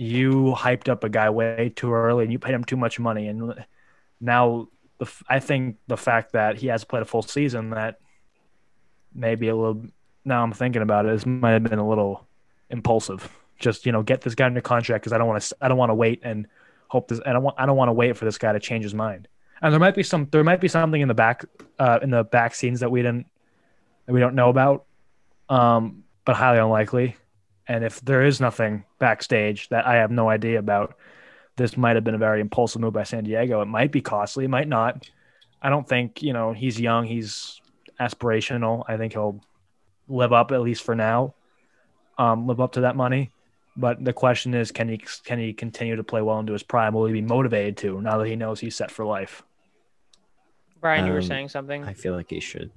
[0.00, 3.28] you hyped up a guy way too early and you paid him too much money,
[3.28, 3.64] and
[4.20, 4.68] now
[5.28, 8.00] I think the fact that he has played a full season that
[9.14, 9.84] maybe a little.
[10.24, 12.26] Now I'm thinking about it, this might have been a little
[12.68, 13.28] impulsive
[13.60, 15.78] just you know get this guy under contract because I don't want to I don't
[15.78, 16.48] want to wait and
[16.88, 18.82] hope this I don't want I don't want to wait for this guy to change
[18.82, 19.28] his mind.
[19.62, 21.44] And there might be some there might be something in the back
[21.78, 23.26] uh, in the back scenes that we didn't
[24.06, 24.86] that we don't know about,
[25.48, 27.16] um, but highly unlikely.
[27.70, 30.96] And if there is nothing backstage that I have no idea about,
[31.54, 33.62] this might have been a very impulsive move by San Diego.
[33.62, 35.08] It might be costly, it might not.
[35.62, 37.04] I don't think you know he's young.
[37.06, 37.60] He's
[38.00, 38.82] aspirational.
[38.88, 39.40] I think he'll
[40.08, 41.34] live up at least for now
[42.18, 43.30] um, live up to that money.
[43.76, 46.92] But the question is, can he can he continue to play well into his prime?
[46.92, 49.44] Will he be motivated to now that he knows he's set for life?
[50.80, 51.84] Brian, you were Um, saying something.
[51.84, 52.72] I feel like he should.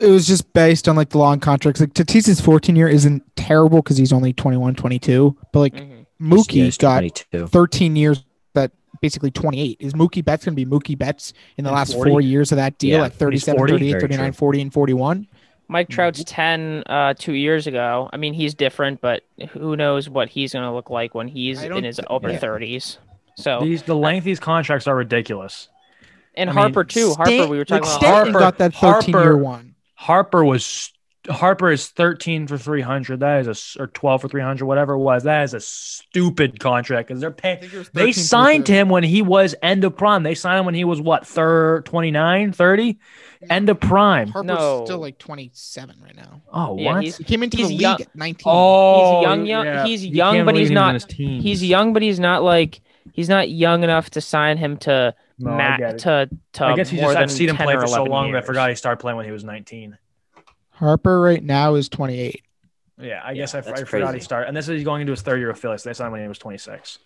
[0.00, 1.80] It was just based on like the long contracts.
[1.80, 5.36] Like Tatis's 14 year isn't terrible because he's only 21, 22.
[5.52, 6.06] But like Mhm.
[6.20, 7.46] mookie he's got 22.
[7.48, 9.76] 13 years that basically 28.
[9.80, 12.10] Is Mookie Betts going to be Mookie Betts in the And last 40?
[12.10, 13.72] four years of that deal Yeah, at 37, 40?
[13.74, 14.38] 38, 39, true.
[14.38, 15.26] 40, and 41?
[15.66, 18.10] Mike Trout's 10 uh, two years ago.
[18.12, 21.62] I mean, he's different, but who knows what he's going to look like when he's
[21.62, 22.38] in his th- upper yeah.
[22.38, 22.98] 30s.
[23.36, 25.68] So, These the length of these contracts are ridiculous.
[26.36, 27.14] and I mean, Harper, too.
[27.14, 29.73] Harper, Stan- we were talking like about Stanton Harper- got that 13 year one.
[29.94, 30.90] Harper was
[31.28, 33.20] Harper is thirteen for three hundred.
[33.20, 35.22] That is a s- or twelve for three hundred, whatever it was.
[35.22, 37.60] That is a stupid contract because they're paying.
[37.94, 40.22] They signed him when he was end of prime.
[40.22, 42.98] They signed him when he was what, third, 29, 30?
[43.48, 44.28] End of prime.
[44.28, 44.84] Harper's No.
[44.84, 46.42] still like 27 right now.
[46.52, 47.04] Oh, Yeah, what?
[47.04, 48.42] He came into He's the league young- at 19.
[48.54, 49.86] oh, He's young, young- yeah.
[49.86, 51.42] he's young, can't but he's not- in his teens.
[51.42, 52.80] he's young, but he's not like
[53.12, 56.88] he's not young enough to sign him to No, I mat to to I guess
[56.90, 58.98] he just I've seen him play for so 11 long that I forgot he started
[59.00, 59.98] playing when he was 19.
[60.70, 62.42] Harper right now is 28.
[63.00, 64.48] Yeah, I Yeah, guess I, I forgot he started.
[64.48, 65.78] And this is he's going into his third year of Philly.
[65.78, 66.98] So they signed him when he was 26.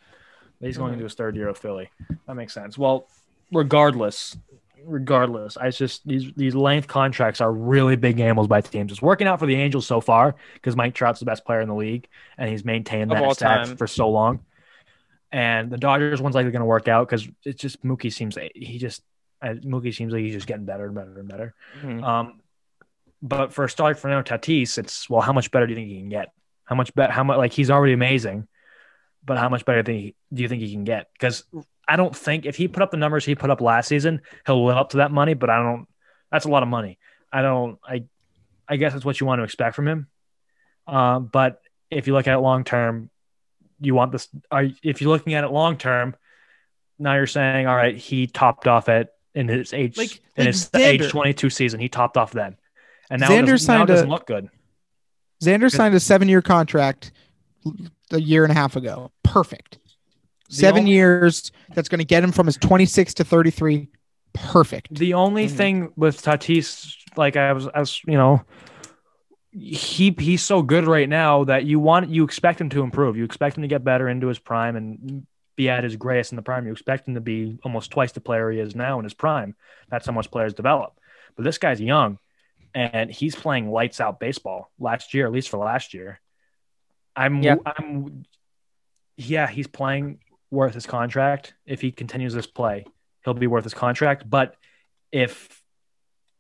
[0.61, 0.95] He's going Mhm.
[0.95, 1.91] into his third year of Philly.
[2.27, 2.77] That makes sense.
[2.77, 3.07] Well,
[3.53, 4.37] regardless,
[4.85, 8.91] regardless, I just these these length contracts are really big gambles by teams.
[8.93, 11.69] It's working out for the Angels so far because Mike Trout's the best player in
[11.69, 13.77] the league and he's maintained Of that all time.
[13.77, 14.41] for so long.
[15.31, 18.79] And the Dodgers one's likely going to work out because it's just Mookie seems he
[18.79, 19.03] just
[19.43, 21.55] uh, Mookie seems like he's just getting better and better and better.
[21.83, 22.03] Mhm.
[22.03, 22.41] Um,
[23.21, 26.09] but for start Fernando Tatis, it's well, how much better do you think he can
[26.09, 26.33] get?
[26.65, 27.13] How much better?
[27.13, 28.49] How much like he's already amazing,
[29.25, 31.09] but how much better do you think, do you think he can get?
[31.13, 31.45] Because
[31.87, 34.65] I don't think if he put up the numbers he put up last season, he'll
[34.65, 35.35] live up to that money.
[35.35, 35.87] But I don't.
[36.31, 36.99] That's a lot of money.
[37.33, 37.79] I don't.
[37.85, 38.05] I.
[38.69, 40.09] I guess that's what you want to expect from him.
[40.87, 41.61] Um, but
[41.91, 43.11] if you look at it long term,
[43.81, 44.29] you want this.
[44.51, 46.15] Are if you're looking at it long term,
[46.99, 50.55] now you're saying, all right, he topped off at in his age Like- in like
[50.55, 50.81] his Xander.
[50.81, 51.81] age 22 season.
[51.81, 52.57] He topped off then,
[53.11, 54.49] and now Xander it doesn't, now it signed doesn't a- look good.
[55.43, 57.13] Xander signed a seven year contract
[58.11, 59.13] a year and a half ago.
[59.23, 59.79] Perfect.
[60.49, 61.53] Seven only- years.
[61.75, 63.89] That's going to get him from his 26 to 33.
[64.33, 64.95] Perfect.
[64.95, 65.51] The only Mhm.
[65.51, 68.43] thing with Tatis, like I was, as you know,
[69.51, 73.17] he he's so good right now that you want you expect him to improve.
[73.17, 76.37] You expect him to get better into his prime and be at his greatest in
[76.37, 76.67] the prime.
[76.67, 79.57] You expect him to be almost twice the player he is now in his prime.
[79.91, 80.99] That's how much players develop.
[81.35, 82.19] But this guy's young,
[82.75, 86.21] and he's playing lights out baseball last year, at least for last year.
[87.17, 87.57] I'm, Yeah.
[87.67, 88.25] I'm,
[89.17, 91.55] yeah, he's playing worth his contract.
[91.67, 92.87] If he continues this play,
[93.25, 94.29] he'll be worth his contract.
[94.29, 94.55] But
[95.11, 95.58] if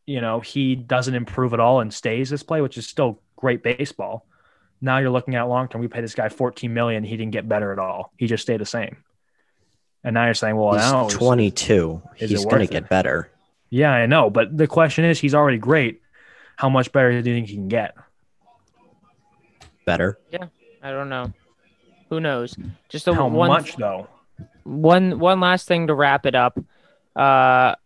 [0.08, 3.62] you know, he doesn't improve at all and stays this play, which is still great
[3.62, 4.24] baseball.
[4.80, 5.82] Now you're looking at long term.
[5.82, 7.04] We paid this guy 14 million.
[7.04, 8.12] He didn't get better at all.
[8.16, 8.96] He just stayed the same.
[10.02, 12.02] And now you're saying, well, He's is- 22.
[12.18, 13.30] is He's going to get better.
[13.68, 14.30] Yeah, I know.
[14.30, 16.00] But the question is, he's already great.
[16.56, 17.94] How much better do you think he can get?
[19.84, 20.18] Better.
[20.30, 20.46] Yeah,
[20.82, 21.32] I don't know.
[22.08, 22.56] Who knows?
[22.88, 24.08] Just a How one much though?
[24.64, 26.58] one one last thing to wrap it up.
[27.14, 27.78] Uh, f-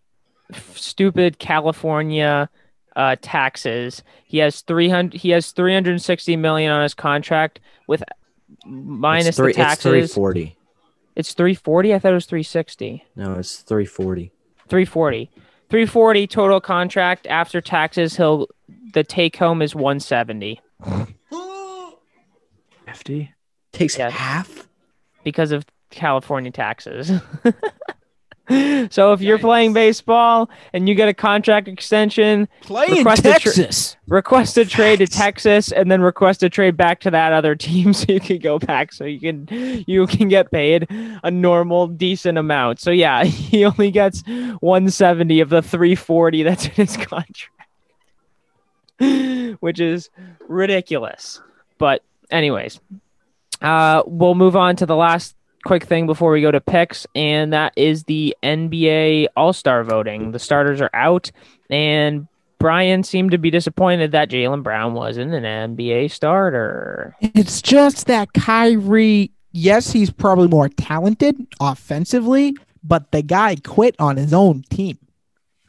[0.75, 2.49] stupid California
[2.97, 4.03] uh, taxes.
[4.25, 5.21] He has three hundred.
[5.21, 8.03] He has three hundred sixty million on his contract with
[8.67, 10.05] minus it's three, the taxes.
[10.05, 10.57] It's 340.
[11.17, 11.95] It's three forty.
[11.95, 13.05] I thought it was three sixty.
[13.17, 14.33] No, it's 340.
[14.69, 15.31] 340
[15.69, 18.47] 340 total contract after taxes he'll
[18.95, 20.61] the take home is 170
[22.87, 23.33] Fifty.
[23.73, 24.11] Takes Yeah.
[24.11, 24.67] half.
[25.25, 27.12] because of california taxes
[28.90, 33.22] so if you're playing baseball and you get a contract extension Play in Request a
[33.22, 33.96] tra- Texas.
[34.09, 37.92] request a trade to texas and then request a trade back to that other team
[37.92, 40.88] so you can go back so you can you can get paid
[41.22, 42.81] a normal decent amount.
[42.81, 47.50] So yeah he only gets 170 of the 340 that's in his contract
[49.61, 50.11] which is
[50.48, 51.40] ridiculous.
[51.78, 52.81] But anyways
[53.61, 57.53] uh we'll move on to the last quick thing before we go to picks and
[57.53, 61.31] that is the nba all-star voting the starters are out
[61.70, 62.27] and
[62.59, 65.42] Brian seemed to be disappointed that Jaylen Brown wasn't an
[65.77, 67.16] NBA starter.
[67.20, 74.16] It's just that Kyrie, yes, he's probably more talented offensively, but the guy quit on
[74.16, 74.96] his own team.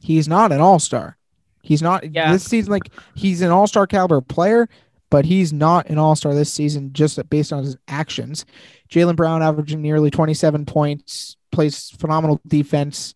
[0.03, 1.17] He's not an all star.
[1.63, 2.31] He's not Yeah.
[2.31, 2.71] this season.
[2.71, 4.69] Like he's an all star caliber player,
[5.09, 8.45] but he's not an all star this season just based on his actions.
[8.93, 13.15] Jaylen Brown averaging nearly 27 points, plays phenomenal defense,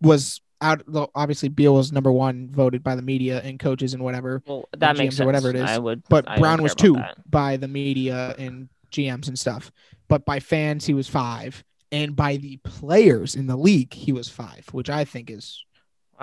[0.00, 0.82] was out.
[1.16, 4.40] Obviously, Beal was number one voted by the media and coaches and whatever.
[4.46, 5.26] Well, that makes GMs or sense.
[5.26, 5.62] whatever it is.
[5.62, 7.18] I would, But I Brown was two that.
[7.28, 9.72] by the media and GMs and stuff.
[10.06, 11.64] But by fans, he was five.
[11.92, 15.64] And by the players in the league, he was five, which I think is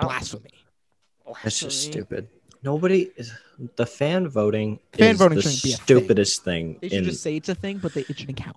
[0.00, 0.08] Wow.
[0.08, 0.50] blasphemy.
[1.44, 2.28] That's just stupid.
[2.62, 3.32] Nobody is
[3.76, 4.78] the fan voting.
[4.94, 5.84] Fan is voting the shouldn't be a thing.
[5.84, 6.78] stupidest thing.
[6.80, 8.56] They should in just say it's a thing, but they, it shouldn't count.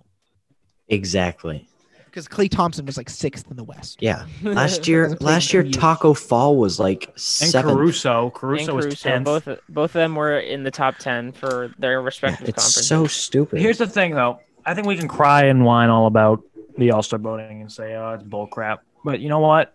[0.92, 1.66] Exactly.
[2.04, 4.02] Because Klay Thompson was like sixth in the West.
[4.02, 4.26] Yeah.
[4.42, 5.62] Last year, Hasn't played in last year.
[5.64, 7.74] Taco Fall was like And seventh.
[7.74, 8.24] Caruso.
[8.24, 9.24] And Caruso was Caruso, tenth.
[9.24, 12.86] both both of them were in the top ten for their Yeah, respective it's conferences.
[12.86, 13.60] so stupid.
[13.62, 14.40] Here's the thing, though.
[14.66, 16.42] I think we can cry and whine all about
[16.76, 19.74] the All Star voting and say, "Oh, it's bull crap." But you know what?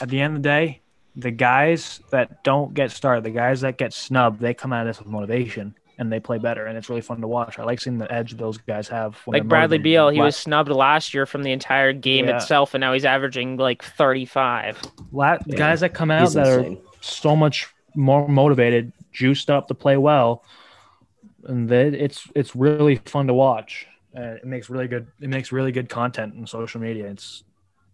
[0.00, 0.80] At the end of the day,
[1.16, 4.88] the guys that don't get started, the guys that get snubbed, they come out of
[4.88, 7.58] this with motivation and they play better, and it's really fun to watch.
[7.58, 9.16] I like seeing the edge those guys have.
[9.24, 9.78] When like Bradley.
[9.78, 12.36] Beal, he La- was snubbed last year from the entire game Yeah.
[12.36, 14.80] itself, and now he's averaging like thirty-five.
[15.12, 16.76] la- Yeah, guys that come out He's that insane.
[16.76, 20.44] are so much more motivated, juiced up to play well,
[21.44, 23.86] and that it's it's really fun to watch.
[24.16, 27.06] Uh, it makes really good it makes really good content on social media.
[27.08, 27.44] It's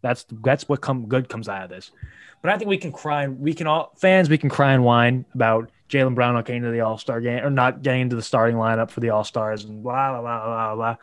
[0.02, 1.90] that's that's what come good comes out of this.
[2.42, 3.26] But I think we can cry.
[3.28, 4.28] We can all fans.
[4.28, 7.44] We can cry and whine about Jaylen Brown not getting to the All Star game
[7.44, 10.44] or not getting into the starting lineup for the All Stars and blah blah blah
[10.44, 10.96] blah blah.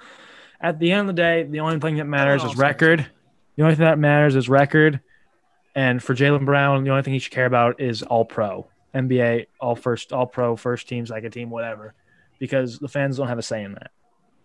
[0.59, 3.05] At the end of the day, the only thing that matters is record.
[3.55, 4.99] The only thing that matters is record.
[5.75, 9.47] And for Jaylen Brown, the only thing he should care about is All Pro, NBA,
[9.59, 11.93] All First, All Pro, First Team, Second Team, whatever,
[12.39, 13.91] because the fans don't have a say in that.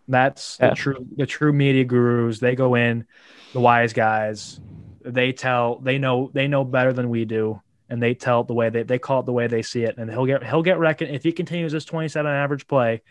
[0.08, 0.70] That's Yeah.
[0.70, 2.38] the true the true media gurus.
[2.38, 3.06] They go in,
[3.52, 4.60] the wise guys.
[5.04, 8.54] They tell they know they know better than we do, and they tell it the
[8.54, 10.78] way they they call it the way they see it, and he'll get he'll get
[10.78, 13.02] reckoned if he continues this twenty seven average play.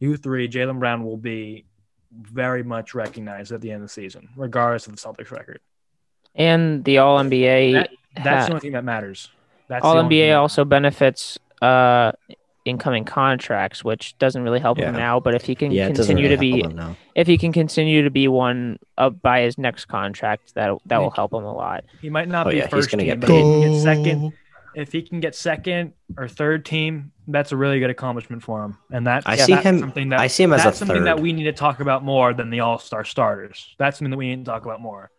[0.00, 1.64] U three Jaylen Brown will be
[2.12, 5.60] very much recognized at the end of the season, regardless of the Celtics record.
[6.34, 9.30] And the All NBA, That- That's ha- the only thing that matters.
[9.68, 12.12] That's All NBA also benefits uh
[12.70, 15.20] incoming contracts, which doesn't really help him now.
[15.20, 16.96] But if he can yeah, it doesn't continue to be, help him now.
[17.14, 21.10] if he can continue to be one up by his next contract, that that will
[21.10, 21.84] help him a lot.
[22.00, 23.74] He might not Oh, be yeah, he's first gonna team, get but he can get
[23.74, 24.32] second.
[24.74, 28.78] If he can get second or third team, that's a really good accomplishment for him.
[28.92, 29.78] And that I Yeah, see him.
[29.80, 32.04] Something that I see him as a that's something that we need to talk about
[32.04, 33.74] more than the All Star starters.
[33.78, 35.10] That's something that we need to talk about more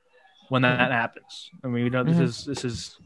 [0.49, 1.49] when that happens.
[1.63, 2.21] I mean, we know this Mhm.
[2.21, 2.97] is this is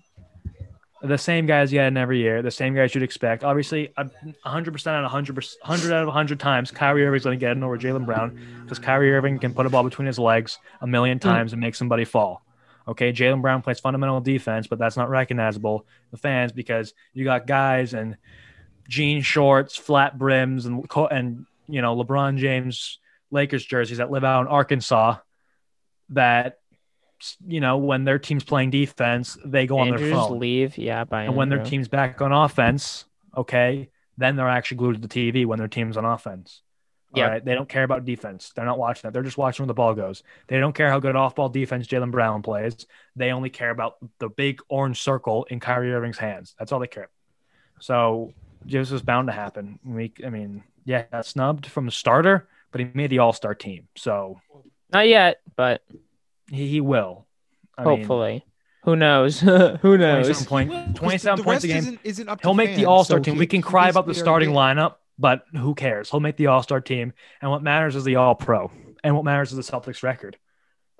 [1.01, 3.43] the same guys you had in every year, the same guys you'd expect.
[3.43, 7.43] Obviously, a 100% out of 100, 100 out of 100 times, Kyrie Irving's going to
[7.43, 10.57] get it over Jaylen Brown because Kyrie Irving can put a ball between his legs
[10.81, 11.27] a million hmm.
[11.27, 12.43] times and make somebody fall.
[12.87, 17.23] Okay, Jaylen Brown plays fundamental defense, but that's not recognizable to the fans because you
[17.23, 18.17] got guys and
[18.87, 22.99] jean shorts, flat brims, and and you know LeBron James
[23.31, 25.17] Lakers jerseys that live out in Arkansas
[26.09, 26.59] that
[27.45, 30.39] you know, when their team's playing defense, they go on Andrews their phone.
[30.39, 30.77] leave.
[30.77, 35.07] Yeah, by And when their team's back on offense, okay, then they're actually glued to
[35.07, 36.61] the TV when their team's on offense.
[37.13, 37.27] Yeah.
[37.27, 37.45] right.
[37.45, 38.51] They don't care about defense.
[38.55, 39.13] They're not watching that.
[39.13, 40.23] They're just watching where the ball goes.
[40.47, 42.85] They don't care how good off ball defense Jaylen Brown plays.
[43.15, 46.55] They only care about the big orange circle in Kyrie Irving's hands.
[46.59, 47.09] That's all they care.
[47.79, 48.33] So
[48.65, 49.79] this was bound to happen.
[49.83, 53.87] We, I mean, yeah, snubbed from the starter, but he made the all star team.
[53.95, 54.39] So
[54.91, 55.83] Not yet, but
[56.49, 57.25] he, he will.
[57.77, 58.45] I mean, hopefully.
[58.83, 59.39] Who knows?
[59.41, 60.45] Who 27 knows?
[60.45, 61.77] point- Well, 'cause 27 the points a rest game.
[61.77, 63.33] Isn't, isn't up He'll make the All Star so team.
[63.35, 66.09] he- we can cry about the starting already lineup, but who cares?
[66.11, 68.71] He'll make the All Star team, and what matters is the All Pro,
[69.03, 70.37] and what matters is the Celtics record.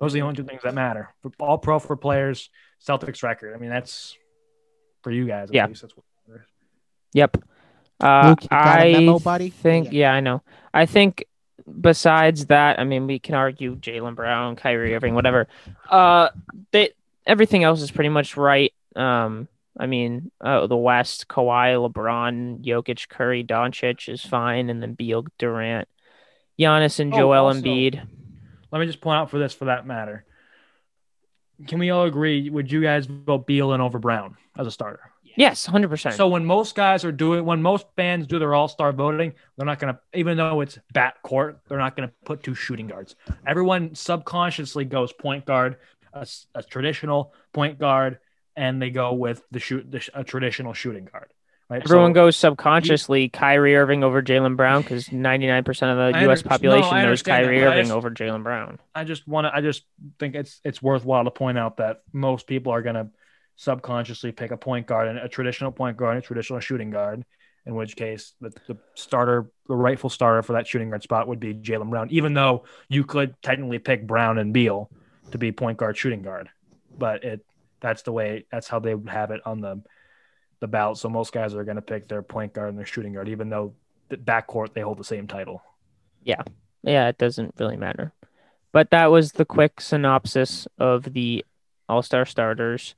[0.00, 1.14] Those are the only two things that matter.
[1.22, 2.50] For All Pro for players,
[2.86, 3.54] Celtics record.
[3.54, 4.16] I mean, that's
[5.02, 5.48] for you guys.
[5.50, 5.66] At Yeah.
[5.68, 5.82] least.
[5.82, 6.04] That's what.
[7.14, 7.36] Yep.
[7.98, 9.48] Uh, Luke, you got a I memo, buddy?
[9.48, 10.10] think, Yeah.
[10.10, 10.42] yeah, I know.
[10.74, 11.24] I think
[11.80, 15.48] besides that, I mean, we can argue Jaylen Brown, Kyrie Irving, whatever.
[15.90, 16.28] Uh,
[16.72, 16.90] they
[17.26, 18.72] everything else is pretty much right.
[18.94, 19.48] Um,
[19.78, 25.24] I mean, uh, the West, Kawhi, LeBron, Jokic, Curry, Doncic is fine, and then Beal,
[25.38, 25.86] Durant,
[26.58, 28.06] Giannis, and Oh, Joel also- Embiid.
[28.72, 30.24] Let me just point out for this, for that matter.
[31.66, 32.50] Can we all agree?
[32.50, 35.10] Would you guys vote Beal and over Brown as a starter?
[35.36, 36.14] Yes, hundred percent.
[36.14, 39.66] So when most guys are doing, when most fans do their All Star voting, they're
[39.66, 43.16] not gonna, even though it's backcourt, they're not gonna put two shooting guards.
[43.46, 45.76] Everyone subconsciously goes point guard,
[46.12, 48.18] a traditional point guard,
[48.56, 51.32] and they go with the shoot, the, a traditional shooting guard.
[51.68, 51.82] Right.
[51.82, 56.40] Everyone So- goes subconsciously Kyrie Irving over Jaylen Brown because 99% of the I U.S.
[56.40, 58.78] population no, knows understand that, Kyrie Irving just- over Jaylen Brown.
[58.94, 59.54] I just want to.
[59.54, 59.82] I just
[60.20, 63.10] think it's it's worthwhile to point out that most people are gonna
[63.56, 67.24] subconsciously pick a point guard and a traditional point guard and a traditional shooting guard.
[67.64, 71.40] In which case, the, the starter, the rightful starter for that shooting guard spot would
[71.40, 72.08] be Jaylen Brown.
[72.10, 74.88] Even though you could technically pick Brown and Beal
[75.32, 76.48] to be point guard, shooting guard,
[76.96, 77.44] but it
[77.80, 78.46] that's the way.
[78.50, 79.82] That's how they would have it on the
[80.60, 80.98] the ballot.
[80.98, 83.48] So most guys are going to pick their point guard and their shooting guard, even
[83.48, 83.74] though
[84.08, 85.62] the backcourt they hold the same title.
[86.22, 86.42] Yeah,
[86.82, 88.12] yeah, it doesn't really matter.
[88.72, 91.44] But that was the quick synopsis of the
[91.88, 92.94] All Star starters.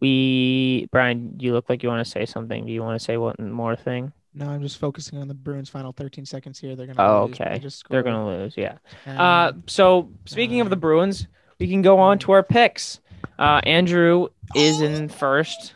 [0.00, 2.66] We, Brian, you look like you want to say something.
[2.66, 4.12] Do you want to say one more thing?
[4.32, 6.76] No, I'm just focusing on the Bruins' final 13 seconds here.
[6.76, 7.02] They're gonna.
[7.02, 7.54] Oh, lose, okay.
[7.54, 8.54] they just They're gonna lose.
[8.56, 8.78] Yeah.
[9.06, 11.26] Um, Uh, so speaking of the Bruins,
[11.58, 13.00] we can go on to our picks.
[13.38, 15.74] Uh, Andrew is in first.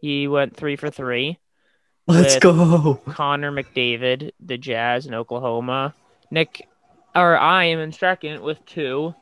[0.00, 1.38] He went three for three.
[2.06, 3.00] Let's go.
[3.08, 5.94] Connor McDavid, the Jazz in Oklahoma.
[6.30, 6.68] Nick,
[7.14, 9.14] or I am in second with two.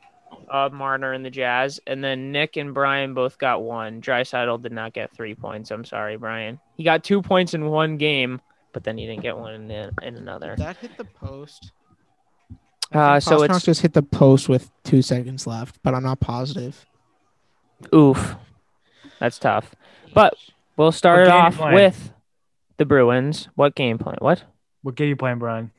[0.49, 4.01] Uh, Marner and the Jazz, and then Nick and Brian both got one.
[4.01, 5.71] Draisaitl did not get three points.
[5.71, 6.59] I'm sorry, Brian.
[6.75, 8.39] He got two points in one game,
[8.71, 10.55] but then he didn't get one in, the, in another.
[10.57, 11.71] that hit the post.
[12.93, 16.21] Uh, so Pastrnak it's just hit the post with two seconds left, but I'm not
[16.21, 16.85] positive.
[17.93, 18.35] oof.
[19.19, 19.75] That's tough.
[20.13, 20.35] But
[20.77, 22.13] we'll start it off with
[22.77, 23.49] the Bruins.
[23.55, 24.17] What game plan?
[24.19, 24.43] What?
[24.81, 25.71] What game you playing, Brian?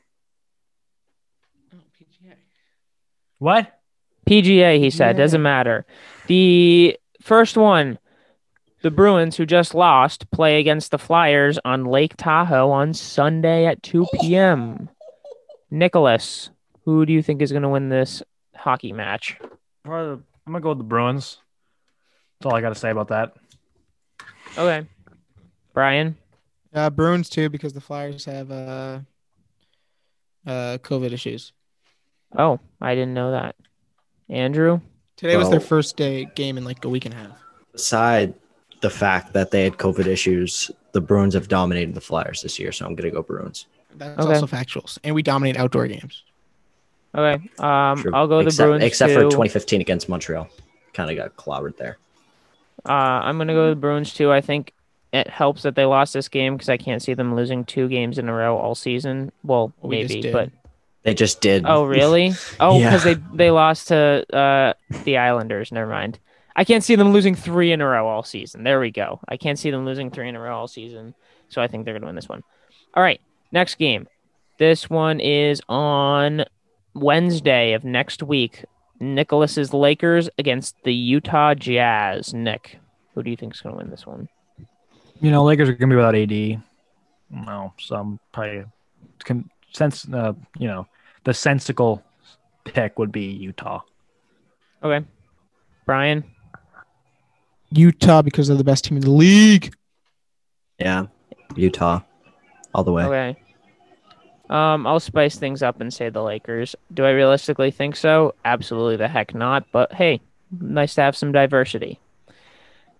[3.39, 3.78] What?
[4.29, 5.15] PGA, he said.
[5.15, 5.23] Yeah.
[5.23, 5.85] Doesn't matter.
[6.27, 7.97] The first one,
[8.81, 13.81] the Bruins, who just lost, play against the Flyers on Lake Tahoe on Sunday at
[13.83, 14.89] 2 p.m.
[15.71, 16.49] Nicholas,
[16.85, 18.21] who do you think is going to win this
[18.55, 19.37] hockey match?
[19.83, 21.37] Probably- I'm gonna go with the Bruins.
[22.39, 23.35] That's all I got to say about that.
[24.57, 24.87] Okay.
[25.73, 26.17] Brian?
[26.73, 28.99] Uh, Bruins too, because the Flyers have uh,
[30.47, 31.53] uh, COVID issues.
[32.35, 33.55] Oh, I didn't know that.
[34.29, 34.79] Andrew?
[35.17, 37.31] Today was their first day game in like a week and a half.
[37.73, 38.33] Beside
[38.81, 42.71] the fact that they had COVID issues, the Bruins have dominated the Flyers this year,
[42.71, 43.65] so I'm gonna go Bruins.
[43.95, 44.33] That's Okay.
[44.35, 46.23] also factuals, and we dominate outdoor games.
[47.15, 47.43] Okay.
[47.57, 48.11] Um, True.
[48.13, 48.83] I'll go the Bruins.
[48.83, 49.15] except too.
[49.15, 50.47] for 2015 against Montreal,
[50.93, 51.97] kind of got clobbered there.
[52.87, 54.31] Uh, I'm gonna go the Bruins too.
[54.31, 54.73] I think
[55.11, 58.17] it helps that they lost this game because I can't see them losing two games
[58.19, 59.31] in a row all season.
[59.43, 60.31] Well, We maybe, did.
[60.33, 60.49] but
[61.09, 61.65] They just did.
[61.67, 62.33] oh really?
[62.59, 62.89] Oh, Yeah.
[62.89, 64.73] because they they lost to uh
[65.03, 65.71] the Islanders.
[65.71, 66.19] Never mind.
[66.55, 68.63] I can't see them losing three in a row all season.
[68.63, 69.19] There we go.
[69.27, 71.13] I can't see them losing three in a row all season.
[71.49, 72.43] So I think they're gonna win this one.
[72.95, 73.19] All right,
[73.51, 74.07] next game.
[74.57, 76.43] This one is on
[76.93, 78.65] Wednesday of next week.
[78.99, 82.33] Nicholas's Lakers against the Utah Jazz.
[82.33, 82.77] Nick,
[83.15, 84.27] who do you think is going to win this one?
[85.21, 86.61] You know, Lakers are gonna be without AD.
[87.29, 88.65] No, some probably
[89.23, 90.05] can sense.
[90.11, 90.87] Uh, you know,
[91.23, 92.03] the sensical
[92.63, 93.81] pick would be Utah.
[94.83, 95.05] Okay.
[95.85, 96.23] Brian?
[97.71, 99.73] Utah because they're the best team in the league.
[100.79, 101.07] Yeah,
[101.55, 102.01] Utah,
[102.73, 103.03] all the way.
[103.03, 103.39] Okay.
[104.49, 106.75] Um, I'll spice things up and say the Lakers.
[106.93, 108.33] Do I realistically think so?
[108.45, 109.65] Absolutely the heck not.
[109.71, 111.99] But hey, Nice to have some diversity.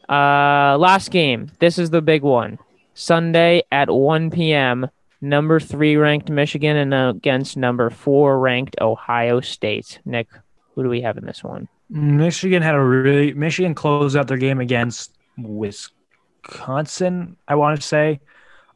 [0.07, 1.51] Uh, last game.
[1.59, 2.59] This is the big one.
[2.93, 4.89] Sunday at 1 p.m.
[5.21, 9.99] Number three ranked Michigan and against number four ranked Ohio State.
[10.05, 10.27] Nick,
[10.73, 11.67] who do we have in this one?
[11.89, 17.35] Michigan had a really Michigan closed out their game against Wisconsin.
[17.47, 18.21] I want to say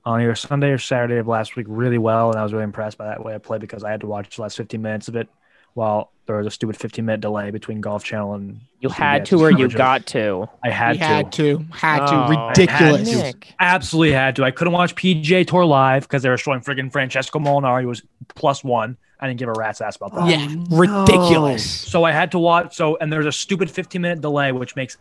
[0.04, 2.98] on either Sunday or Saturday of last week really well, and I was really impressed
[2.98, 5.16] by that way I played because I had to watch the last 15 minutes of
[5.16, 5.30] it
[5.74, 9.40] while there was a stupid 15 minute delay between Golf Channel and You had to
[9.40, 10.48] or you got to.
[10.64, 11.04] I had we to.
[11.04, 13.12] had to, had to, Oh, ridiculous.
[13.12, 13.48] had to.
[13.60, 14.44] Absolutely had to.
[14.44, 18.02] I couldn't watch PGA Tour live because they were showing friggin' Francesco Molinari He was
[18.36, 18.98] plus one.
[19.20, 20.28] I didn't give a rat's ass about that.
[20.30, 21.70] Yeah, oh, ridiculous.
[21.70, 22.76] So I had to watch.
[22.76, 24.98] So and there's a stupid 15 minute delay, which makes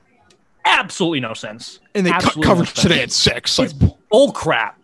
[0.64, 1.80] absolutely no sense.
[1.94, 3.58] And they cut Absolutely coverage no today at six.
[3.58, 3.74] Like, It's
[4.10, 4.78] bull crap.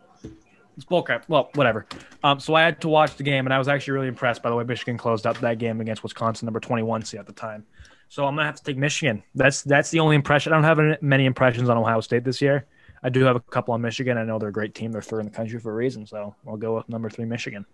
[0.78, 1.28] It's bull crap.
[1.28, 1.86] Well, whatever.
[2.22, 4.48] Um, so I had to watch the game, and I was actually really impressed by
[4.48, 7.66] the way Michigan closed out that game against Wisconsin, number 21 seed at the time.
[8.08, 9.24] So I'm gonna have to take Michigan.
[9.34, 10.52] That's that's the only impression.
[10.52, 12.64] I don't have any- many impressions on Ohio State this year.
[13.02, 14.16] I do have a couple on Michigan.
[14.18, 14.92] I know they're a great team.
[14.92, 16.06] They're third in the country for a reason.
[16.06, 17.66] So I'll go with number three, Michigan.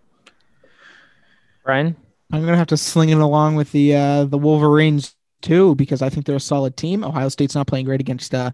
[1.63, 1.97] Brian?
[2.33, 6.09] I'm gonna have to sling it along with the uh, the Wolverines too because I
[6.09, 7.05] think they're a solid team.
[7.05, 8.51] Ohio State's not playing great against uh,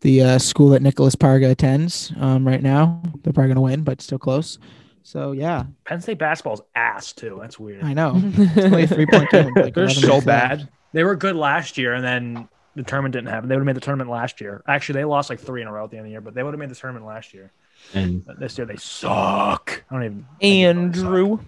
[0.00, 3.02] the uh, school that Nicholas Parga attends um, right now.
[3.22, 4.58] They're probably gonna win, but still close.
[5.02, 7.38] So yeah, Penn State basketball's ass too.
[7.40, 7.82] That's weird.
[7.82, 8.20] I know.
[8.36, 9.52] It's three point game.
[9.56, 10.26] like, They're so minutes left.
[10.26, 10.68] bad.
[10.92, 13.48] They were good last year, and then the tournament didn't happen.
[13.48, 14.62] They would have made the tournament last year.
[14.68, 16.34] Actually, they lost like three in a row at the end of the year, but
[16.34, 17.50] they would have made the tournament last year.
[17.94, 19.82] And But this year they suck.
[19.90, 20.26] I don't even.
[20.40, 21.04] I just don't suck.
[21.04, 21.38] Andrew.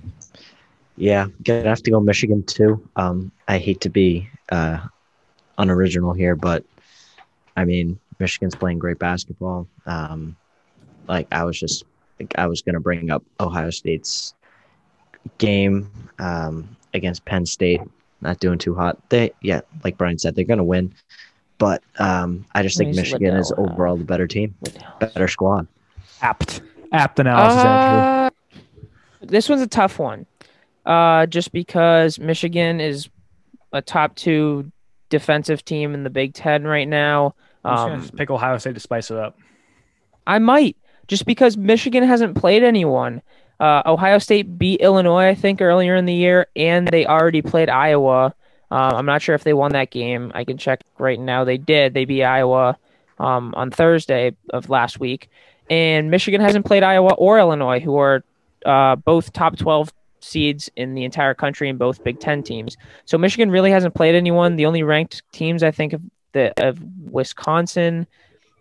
[0.96, 2.86] yeah, gonna have to go Michigan too.
[2.96, 4.78] Um, I hate to be uh,
[5.59, 6.64] unoriginal here, but
[7.57, 9.66] I mean Michigan's playing great basketball.
[9.86, 10.36] Um,
[11.08, 11.84] like I was just,
[12.18, 14.34] like, I was gonna bring up Ohio State's
[15.38, 17.80] game um, against Penn State.
[18.20, 18.98] Not doing too hot.
[19.08, 20.94] They, yeah, like Brian said, they're gonna win.
[21.58, 24.54] But um, I just think Where's Michigan is overall the better team,
[24.98, 25.66] better squad.
[26.22, 26.62] Apt.
[26.92, 28.00] Apt analysis, Andrew.
[28.00, 28.30] Uh,
[29.20, 30.26] this one's a tough one.
[30.86, 33.08] Uh, just because Michigan is
[33.72, 34.72] a top two
[35.08, 37.34] defensive team in the Big Ten right now.
[37.64, 39.38] I'm just gonna Um, just pick Ohio State to spice it up.
[40.26, 40.76] I might
[41.08, 43.22] just because Michigan hasn't played anyone.
[43.58, 47.68] Uh, Ohio State beat Illinois, I think, earlier in the year, and they already played
[47.68, 48.34] Iowa.
[48.70, 50.30] Uh, I'm not sure if they won that game.
[50.34, 51.44] I can check right now.
[51.44, 51.92] They did.
[51.92, 52.78] They beat Iowa
[53.18, 55.28] um, on Thursday of last week,
[55.68, 58.22] and Michigan hasn't played Iowa or Illinois, who are
[58.64, 62.76] uh, both top 12 seeds in the entire country and both Big Ten teams.
[63.04, 64.56] So Michigan really hasn't played anyone.
[64.56, 66.00] The only ranked teams I think of
[66.33, 66.78] the of
[67.11, 68.07] Wisconsin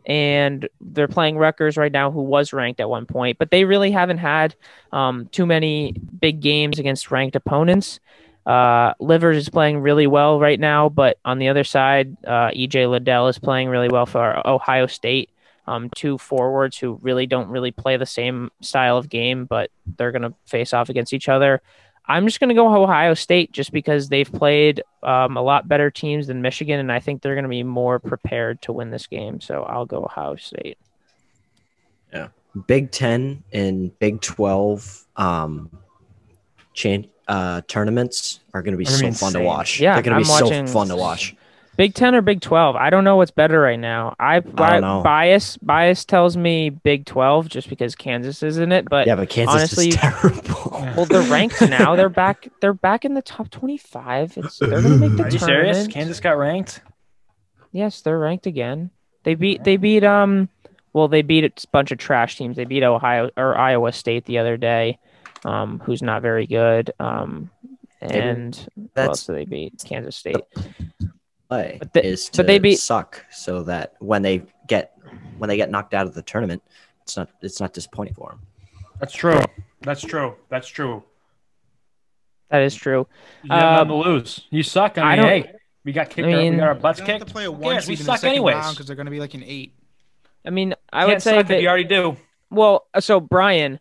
[0.05, 3.91] and they're playing Rutgers right now, who was ranked at one point, but they really
[3.91, 4.55] haven't had
[4.91, 7.99] um, too many big games against ranked opponents.
[8.45, 12.89] Uh, Livers is playing really well right now, but on the other side, uh, EJ
[12.89, 15.29] Liddell is playing really well for Ohio State.
[15.67, 20.11] Um, two forwards who really don't really play the same style of game, but they're
[20.11, 21.61] going to face off against each other.
[22.09, 25.91] I'm just going to go Ohio State just because they've played um, a lot better
[25.91, 29.05] teams than Michigan, and I think they're going to be more prepared to win this
[29.05, 29.39] game.
[29.39, 30.79] So I'll go Ohio State.
[32.11, 32.29] Yeah,
[32.65, 35.69] Big Ten and Big Twelve um,
[36.73, 39.79] chain uh, tournaments are going to be so gonna fun to watch.
[39.79, 41.35] Yeah, they're going to be I'm so fun to watch.
[41.79, 42.75] Big Ten or Big Twelve?
[42.75, 44.13] I don't know what's better right now.
[44.19, 45.01] I, I know.
[45.01, 49.29] bias bias tells me Big Twelve just because Kansas is in it, but Yeah, but
[49.29, 50.71] Kansas honestly- is terrible.
[50.97, 51.95] well, they're ranked now.
[51.95, 52.49] They're back.
[52.59, 54.37] They're back in the top twenty-five.
[54.37, 55.75] It's they're gonna make the Are you tournament.
[55.75, 55.87] serious?
[55.87, 56.81] Kansas got ranked.
[57.71, 58.89] Yes, they're ranked again.
[59.23, 60.49] They beat they beat um
[60.91, 62.57] well they beat a bunch of trash teams.
[62.57, 64.99] They beat Ohio or Iowa State the other day,
[65.45, 66.91] um, who's not very good.
[66.99, 67.51] Um
[68.01, 69.81] and who That's- else do they beat?
[69.87, 70.35] Kansas State.
[71.49, 74.93] Play But they- is to but they beat- suck so that when they get
[75.37, 76.61] when they get knocked out of the tournament,
[77.01, 78.41] it's not it's not disappointing for them.
[78.99, 79.39] That's true.
[79.81, 80.35] That's true.
[80.49, 81.03] That's true.
[82.49, 83.07] That is true.
[83.43, 84.47] You have Uh, nothing to lose.
[84.49, 84.97] You suck.
[84.97, 85.51] I I mean, don't- hey,
[85.83, 86.51] we got kicked I out.
[86.51, 87.27] We got our butts They have kicked.
[87.27, 87.75] to play a Who one?
[87.75, 88.69] We seed in the suck anyways.
[88.71, 89.73] because they're going to be like an eight.
[90.45, 92.17] I mean, I Can't would say suck that you already do.
[92.49, 93.79] Well, so Brian,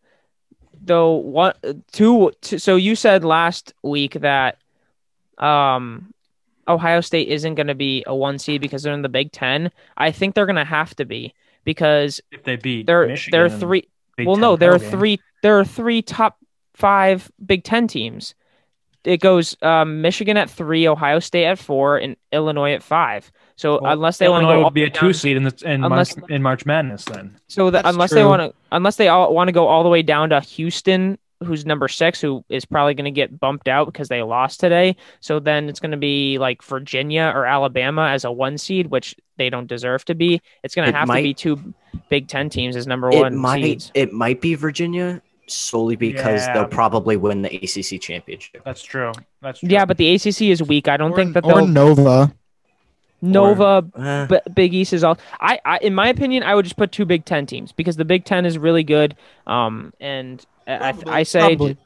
[0.80, 1.58] though, what
[1.92, 2.58] two, two?
[2.58, 4.58] So you said last week that
[5.38, 6.12] um,
[6.68, 9.70] Ohio State isn't going to be a one seed because they're in the Big Ten.
[9.96, 13.48] I think they're going to have to be because If they beat they're Michigan they're
[13.50, 13.88] three.
[14.16, 14.90] Big well, Ten no, there are game.
[14.90, 15.20] three.
[15.42, 16.38] There are three top
[16.74, 18.34] five Big Ten teams.
[19.04, 23.30] It goes um, Michigan at three, Ohio State at four, and Illinois at five.
[23.56, 25.36] So Well, unless they want to Illinois go all would be a two down- seed
[25.36, 27.36] in the in, Unless- March, in March Madness then.
[27.46, 29.88] So that That's unless they want to, unless they all want to go all the
[29.88, 33.86] way down to Houston who's number six, who is probably going to get bumped out
[33.86, 34.96] because they lost today.
[35.20, 39.14] So then it's going to be like Virginia or Alabama as a one seed, which
[39.36, 40.40] they don't deserve to be.
[40.64, 41.74] It's going It to have might- to be two
[42.08, 43.92] Big Ten teams as number It one might seeds.
[43.94, 46.54] it might be Virginia solely because Yeah.
[46.54, 48.62] they'll probably win the ACC championship.
[48.64, 49.12] That's true.
[49.40, 49.68] That's true.
[49.70, 50.88] Yeah, but the ACC is weak.
[50.88, 51.66] I don't or, think that or they'll
[53.20, 53.84] Nova.
[53.94, 54.08] Nova.
[54.10, 55.18] Eh, B- Big East is all.
[55.40, 58.04] I, I, in my opinion, I would just put two Big Ten teams because the
[58.04, 59.16] Big Ten is really good.
[59.46, 61.76] Um, and I, I, I say Probably.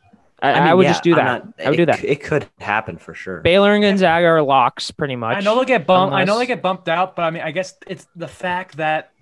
[0.43, 1.24] I, I, mean, would yeah, just do that.
[1.24, 2.03] not- I would do that.
[2.03, 3.41] It could happen for sure.
[3.43, 5.37] Baylor and Gonzaga are locks, pretty much.
[5.37, 6.14] I know they'll get bumped.
[6.14, 9.12] I know they get bumped out, but I mean, I guess it's the fact that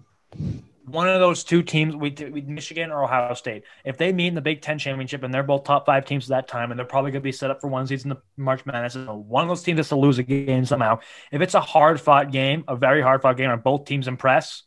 [0.90, 4.34] one of those two teams, we, we Michigan or Ohio State, if they meet in
[4.34, 6.86] the Big Ten championship and they're both top five teams at that time, and they're
[6.86, 9.48] probably going to be set up for one seeds in the March Madness, one of
[9.48, 10.98] those teams has to lose a game somehow.
[11.30, 14.62] If it's a hard fought game, a very hard fought game, and both teams impress,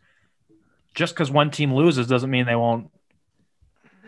[0.96, 2.90] just because one team loses doesn't mean they won't.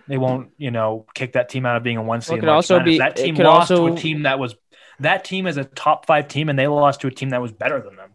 [0.07, 2.37] They won't, you know, kick that team out of being a one seed.
[2.37, 2.93] it could also Madness.
[2.93, 4.55] be- that team lost to a team that was
[4.99, 7.51] that team is a top five team, and they lost to a team that was
[7.51, 8.11] better than them.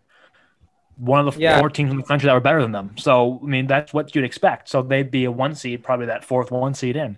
[1.00, 1.58] One of the Yeah.
[1.58, 2.90] four teams in the country that were better than them.
[2.98, 4.68] So I mean, that's what you'd expect.
[4.68, 7.16] So they'd be a one seed, probably that fourth one seed in.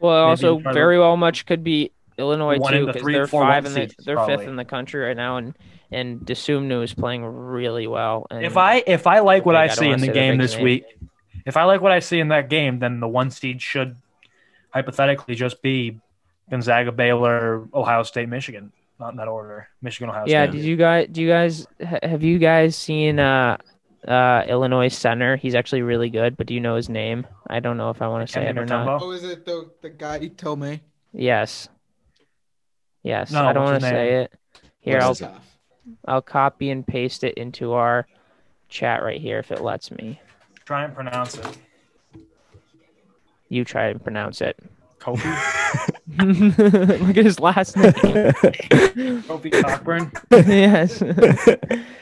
[0.00, 3.64] Well, maybe also very well much could be Illinois too the because they're four, five
[3.64, 4.36] and seeds, they're probably.
[4.36, 5.56] fifth in the country right now, and
[5.90, 8.26] and Dosunmu is playing really well.
[8.30, 10.64] And If I if I like what I I see in the game this name.
[10.64, 10.84] week,
[11.46, 13.96] if I like what I see in that game, then the one seed should
[14.70, 15.98] hypothetically just be
[16.50, 18.72] Gonzaga, Baylor, Ohio State, Michigan,
[19.02, 19.68] not in that order.
[19.82, 20.58] Michigan, Ohio yeah, State.
[20.58, 21.66] did you guys do you guys
[22.02, 23.56] have you guys seen uh
[24.06, 25.36] uh Illinois center?
[25.36, 27.26] He's actually really good, but do you know his name?
[27.48, 29.02] I don't know if I want to say it or not.
[29.02, 30.80] Oh, is it the the guy you told me?
[31.12, 31.68] Yes.
[33.02, 34.32] Yes, No, I don't want to say it.
[34.78, 35.16] Here, I'll
[36.06, 38.06] I'll copy and paste it into our
[38.68, 40.20] chat right here if it lets me.
[40.64, 41.58] Try and pronounce it.
[43.48, 44.56] You try and pronounce it.
[45.02, 47.92] Kofi, Look at his last name.
[47.92, 50.12] Kofi Cockburn.
[50.30, 51.02] yes.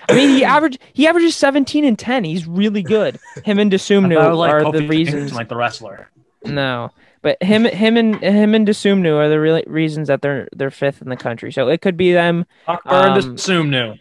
[0.08, 2.24] I mean, he average he averages 17 and 10.
[2.24, 3.18] He's really good.
[3.44, 5.32] Him and Dosunmu thought like are Kofi the reasons.
[5.32, 6.10] like the wrestler.
[6.44, 6.90] No,
[7.22, 11.00] but him him and him and Dosunmu are the really reasons that they're they're fifth
[11.00, 11.52] in the country.
[11.52, 12.44] So it could be them.
[12.66, 13.94] Cockburn, Um, assume new.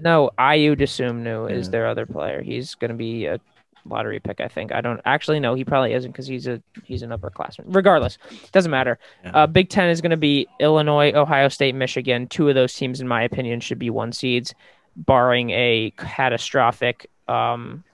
[0.00, 1.70] No, Ayo Dosunmu is Yeah.
[1.70, 2.42] their other player.
[2.42, 3.40] He's going to be a
[3.88, 4.72] lottery pick, I think.
[4.72, 5.54] I don't actually know.
[5.54, 7.64] He probably isn't because he's a he's an upperclassman.
[7.66, 8.18] Regardless,
[8.52, 8.98] doesn't matter.
[9.24, 9.30] Yeah.
[9.32, 12.26] Uh, Big Ten is going to be Illinois, Ohio State, Michigan.
[12.26, 14.54] Two of those teams, in my opinion, should be one seeds,
[14.96, 17.84] barring a catastrophic um,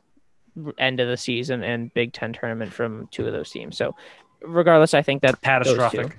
[0.78, 3.76] end of the season and Big Ten tournament from two of those teams.
[3.76, 3.94] So,
[4.42, 5.40] regardless, I think that.
[5.42, 6.16] Catastrophic.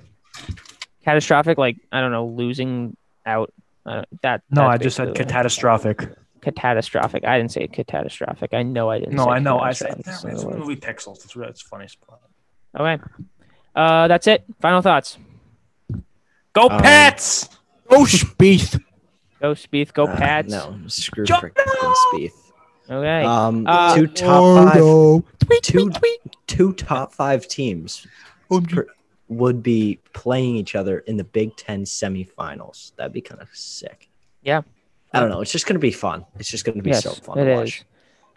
[1.04, 3.54] catastrophic, like I don't know, losing out.
[3.86, 6.08] Uh, that No, I just said catastrophic.
[6.44, 7.24] Catastrophic.
[7.24, 7.26] catastrophic.
[7.26, 8.54] I didn't say catastrophic.
[8.54, 9.16] I know I didn't.
[9.16, 9.60] No, say I know.
[9.60, 10.08] I said catastrophic.
[10.08, 10.60] it's That's the the word.
[10.60, 11.24] movie Pixels.
[11.24, 12.20] It's really, it's funny spot.
[12.80, 13.02] Okay.
[13.76, 14.44] Uh, that's it.
[14.62, 15.18] Final thoughts.
[16.54, 17.50] Go Um, Pats!
[17.90, 18.80] Oh, Spieth.
[19.42, 19.94] Go Spieth.
[19.94, 20.50] Go Uh, Pats.
[20.52, 22.32] no, screw Jump freaking Spieth.
[22.90, 23.24] Okay.
[23.26, 25.24] Um, Uh, two top Oh, five, no.
[25.46, 26.36] Tweet, two, tweet, tweet.
[26.48, 28.06] two top five teams
[28.70, 28.88] per-
[29.30, 32.94] would be playing each other in the Big Ten semifinals.
[32.98, 34.10] That'd be kind of sick.
[34.44, 34.62] Yeah.
[35.14, 35.42] I don't know.
[35.42, 36.26] It's just going to be fun.
[36.40, 37.84] It's just going to be Yes, so fun it to is.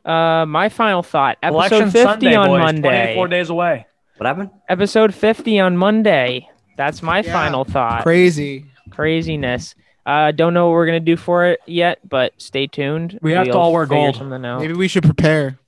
[0.04, 0.12] watch.
[0.12, 1.38] Uh, my final thought.
[1.42, 2.58] Episode Election fifty Sunday, on boys.
[2.60, 3.04] Monday.
[3.14, 3.86] 24 days away.
[4.18, 4.50] What happened?
[4.68, 6.48] Episode fifty on Monday.
[6.76, 7.32] That's my Yeah.
[7.32, 8.02] final thought.
[8.02, 8.66] Crazy.
[8.90, 9.74] Craziness.
[10.04, 13.18] Uh, don't know what we're gonna do for it yet, but stay tuned.
[13.20, 14.16] We have to We'll all wear figure gold.
[14.16, 14.60] Something out.
[14.60, 15.58] Maybe we should prepare.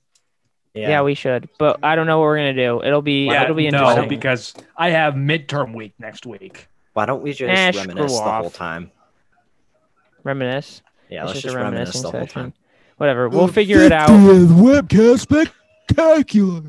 [0.73, 1.01] Yeah.
[1.01, 2.81] we should, but I don't know what we're gonna do.
[2.81, 4.17] It'll be Yeah, it'll be interesting no, interesting.
[4.17, 6.67] because I have midterm week next week.
[6.93, 8.41] Why don't we just Eh, reminisce the off.
[8.41, 8.91] whole time?
[10.23, 10.81] Reminisce.
[11.09, 12.41] Yeah, It's let's just just a reminisce reminiscing the whole session.
[12.41, 12.53] time.
[12.97, 13.29] Whatever.
[13.29, 14.09] We'll figure it out.
[14.09, 16.63] Webcast spectacular.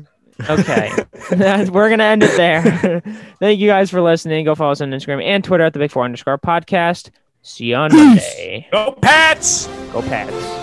[0.49, 0.91] Okay.
[1.69, 3.01] We're going to end it there.
[3.39, 4.45] Thank you guys for listening.
[4.45, 7.11] Go follow us on Instagram and Twitter at the Big Four underscore podcast.
[7.43, 8.67] See you on Monday.
[8.71, 9.67] Go Pats!
[9.93, 10.60] Go Pats.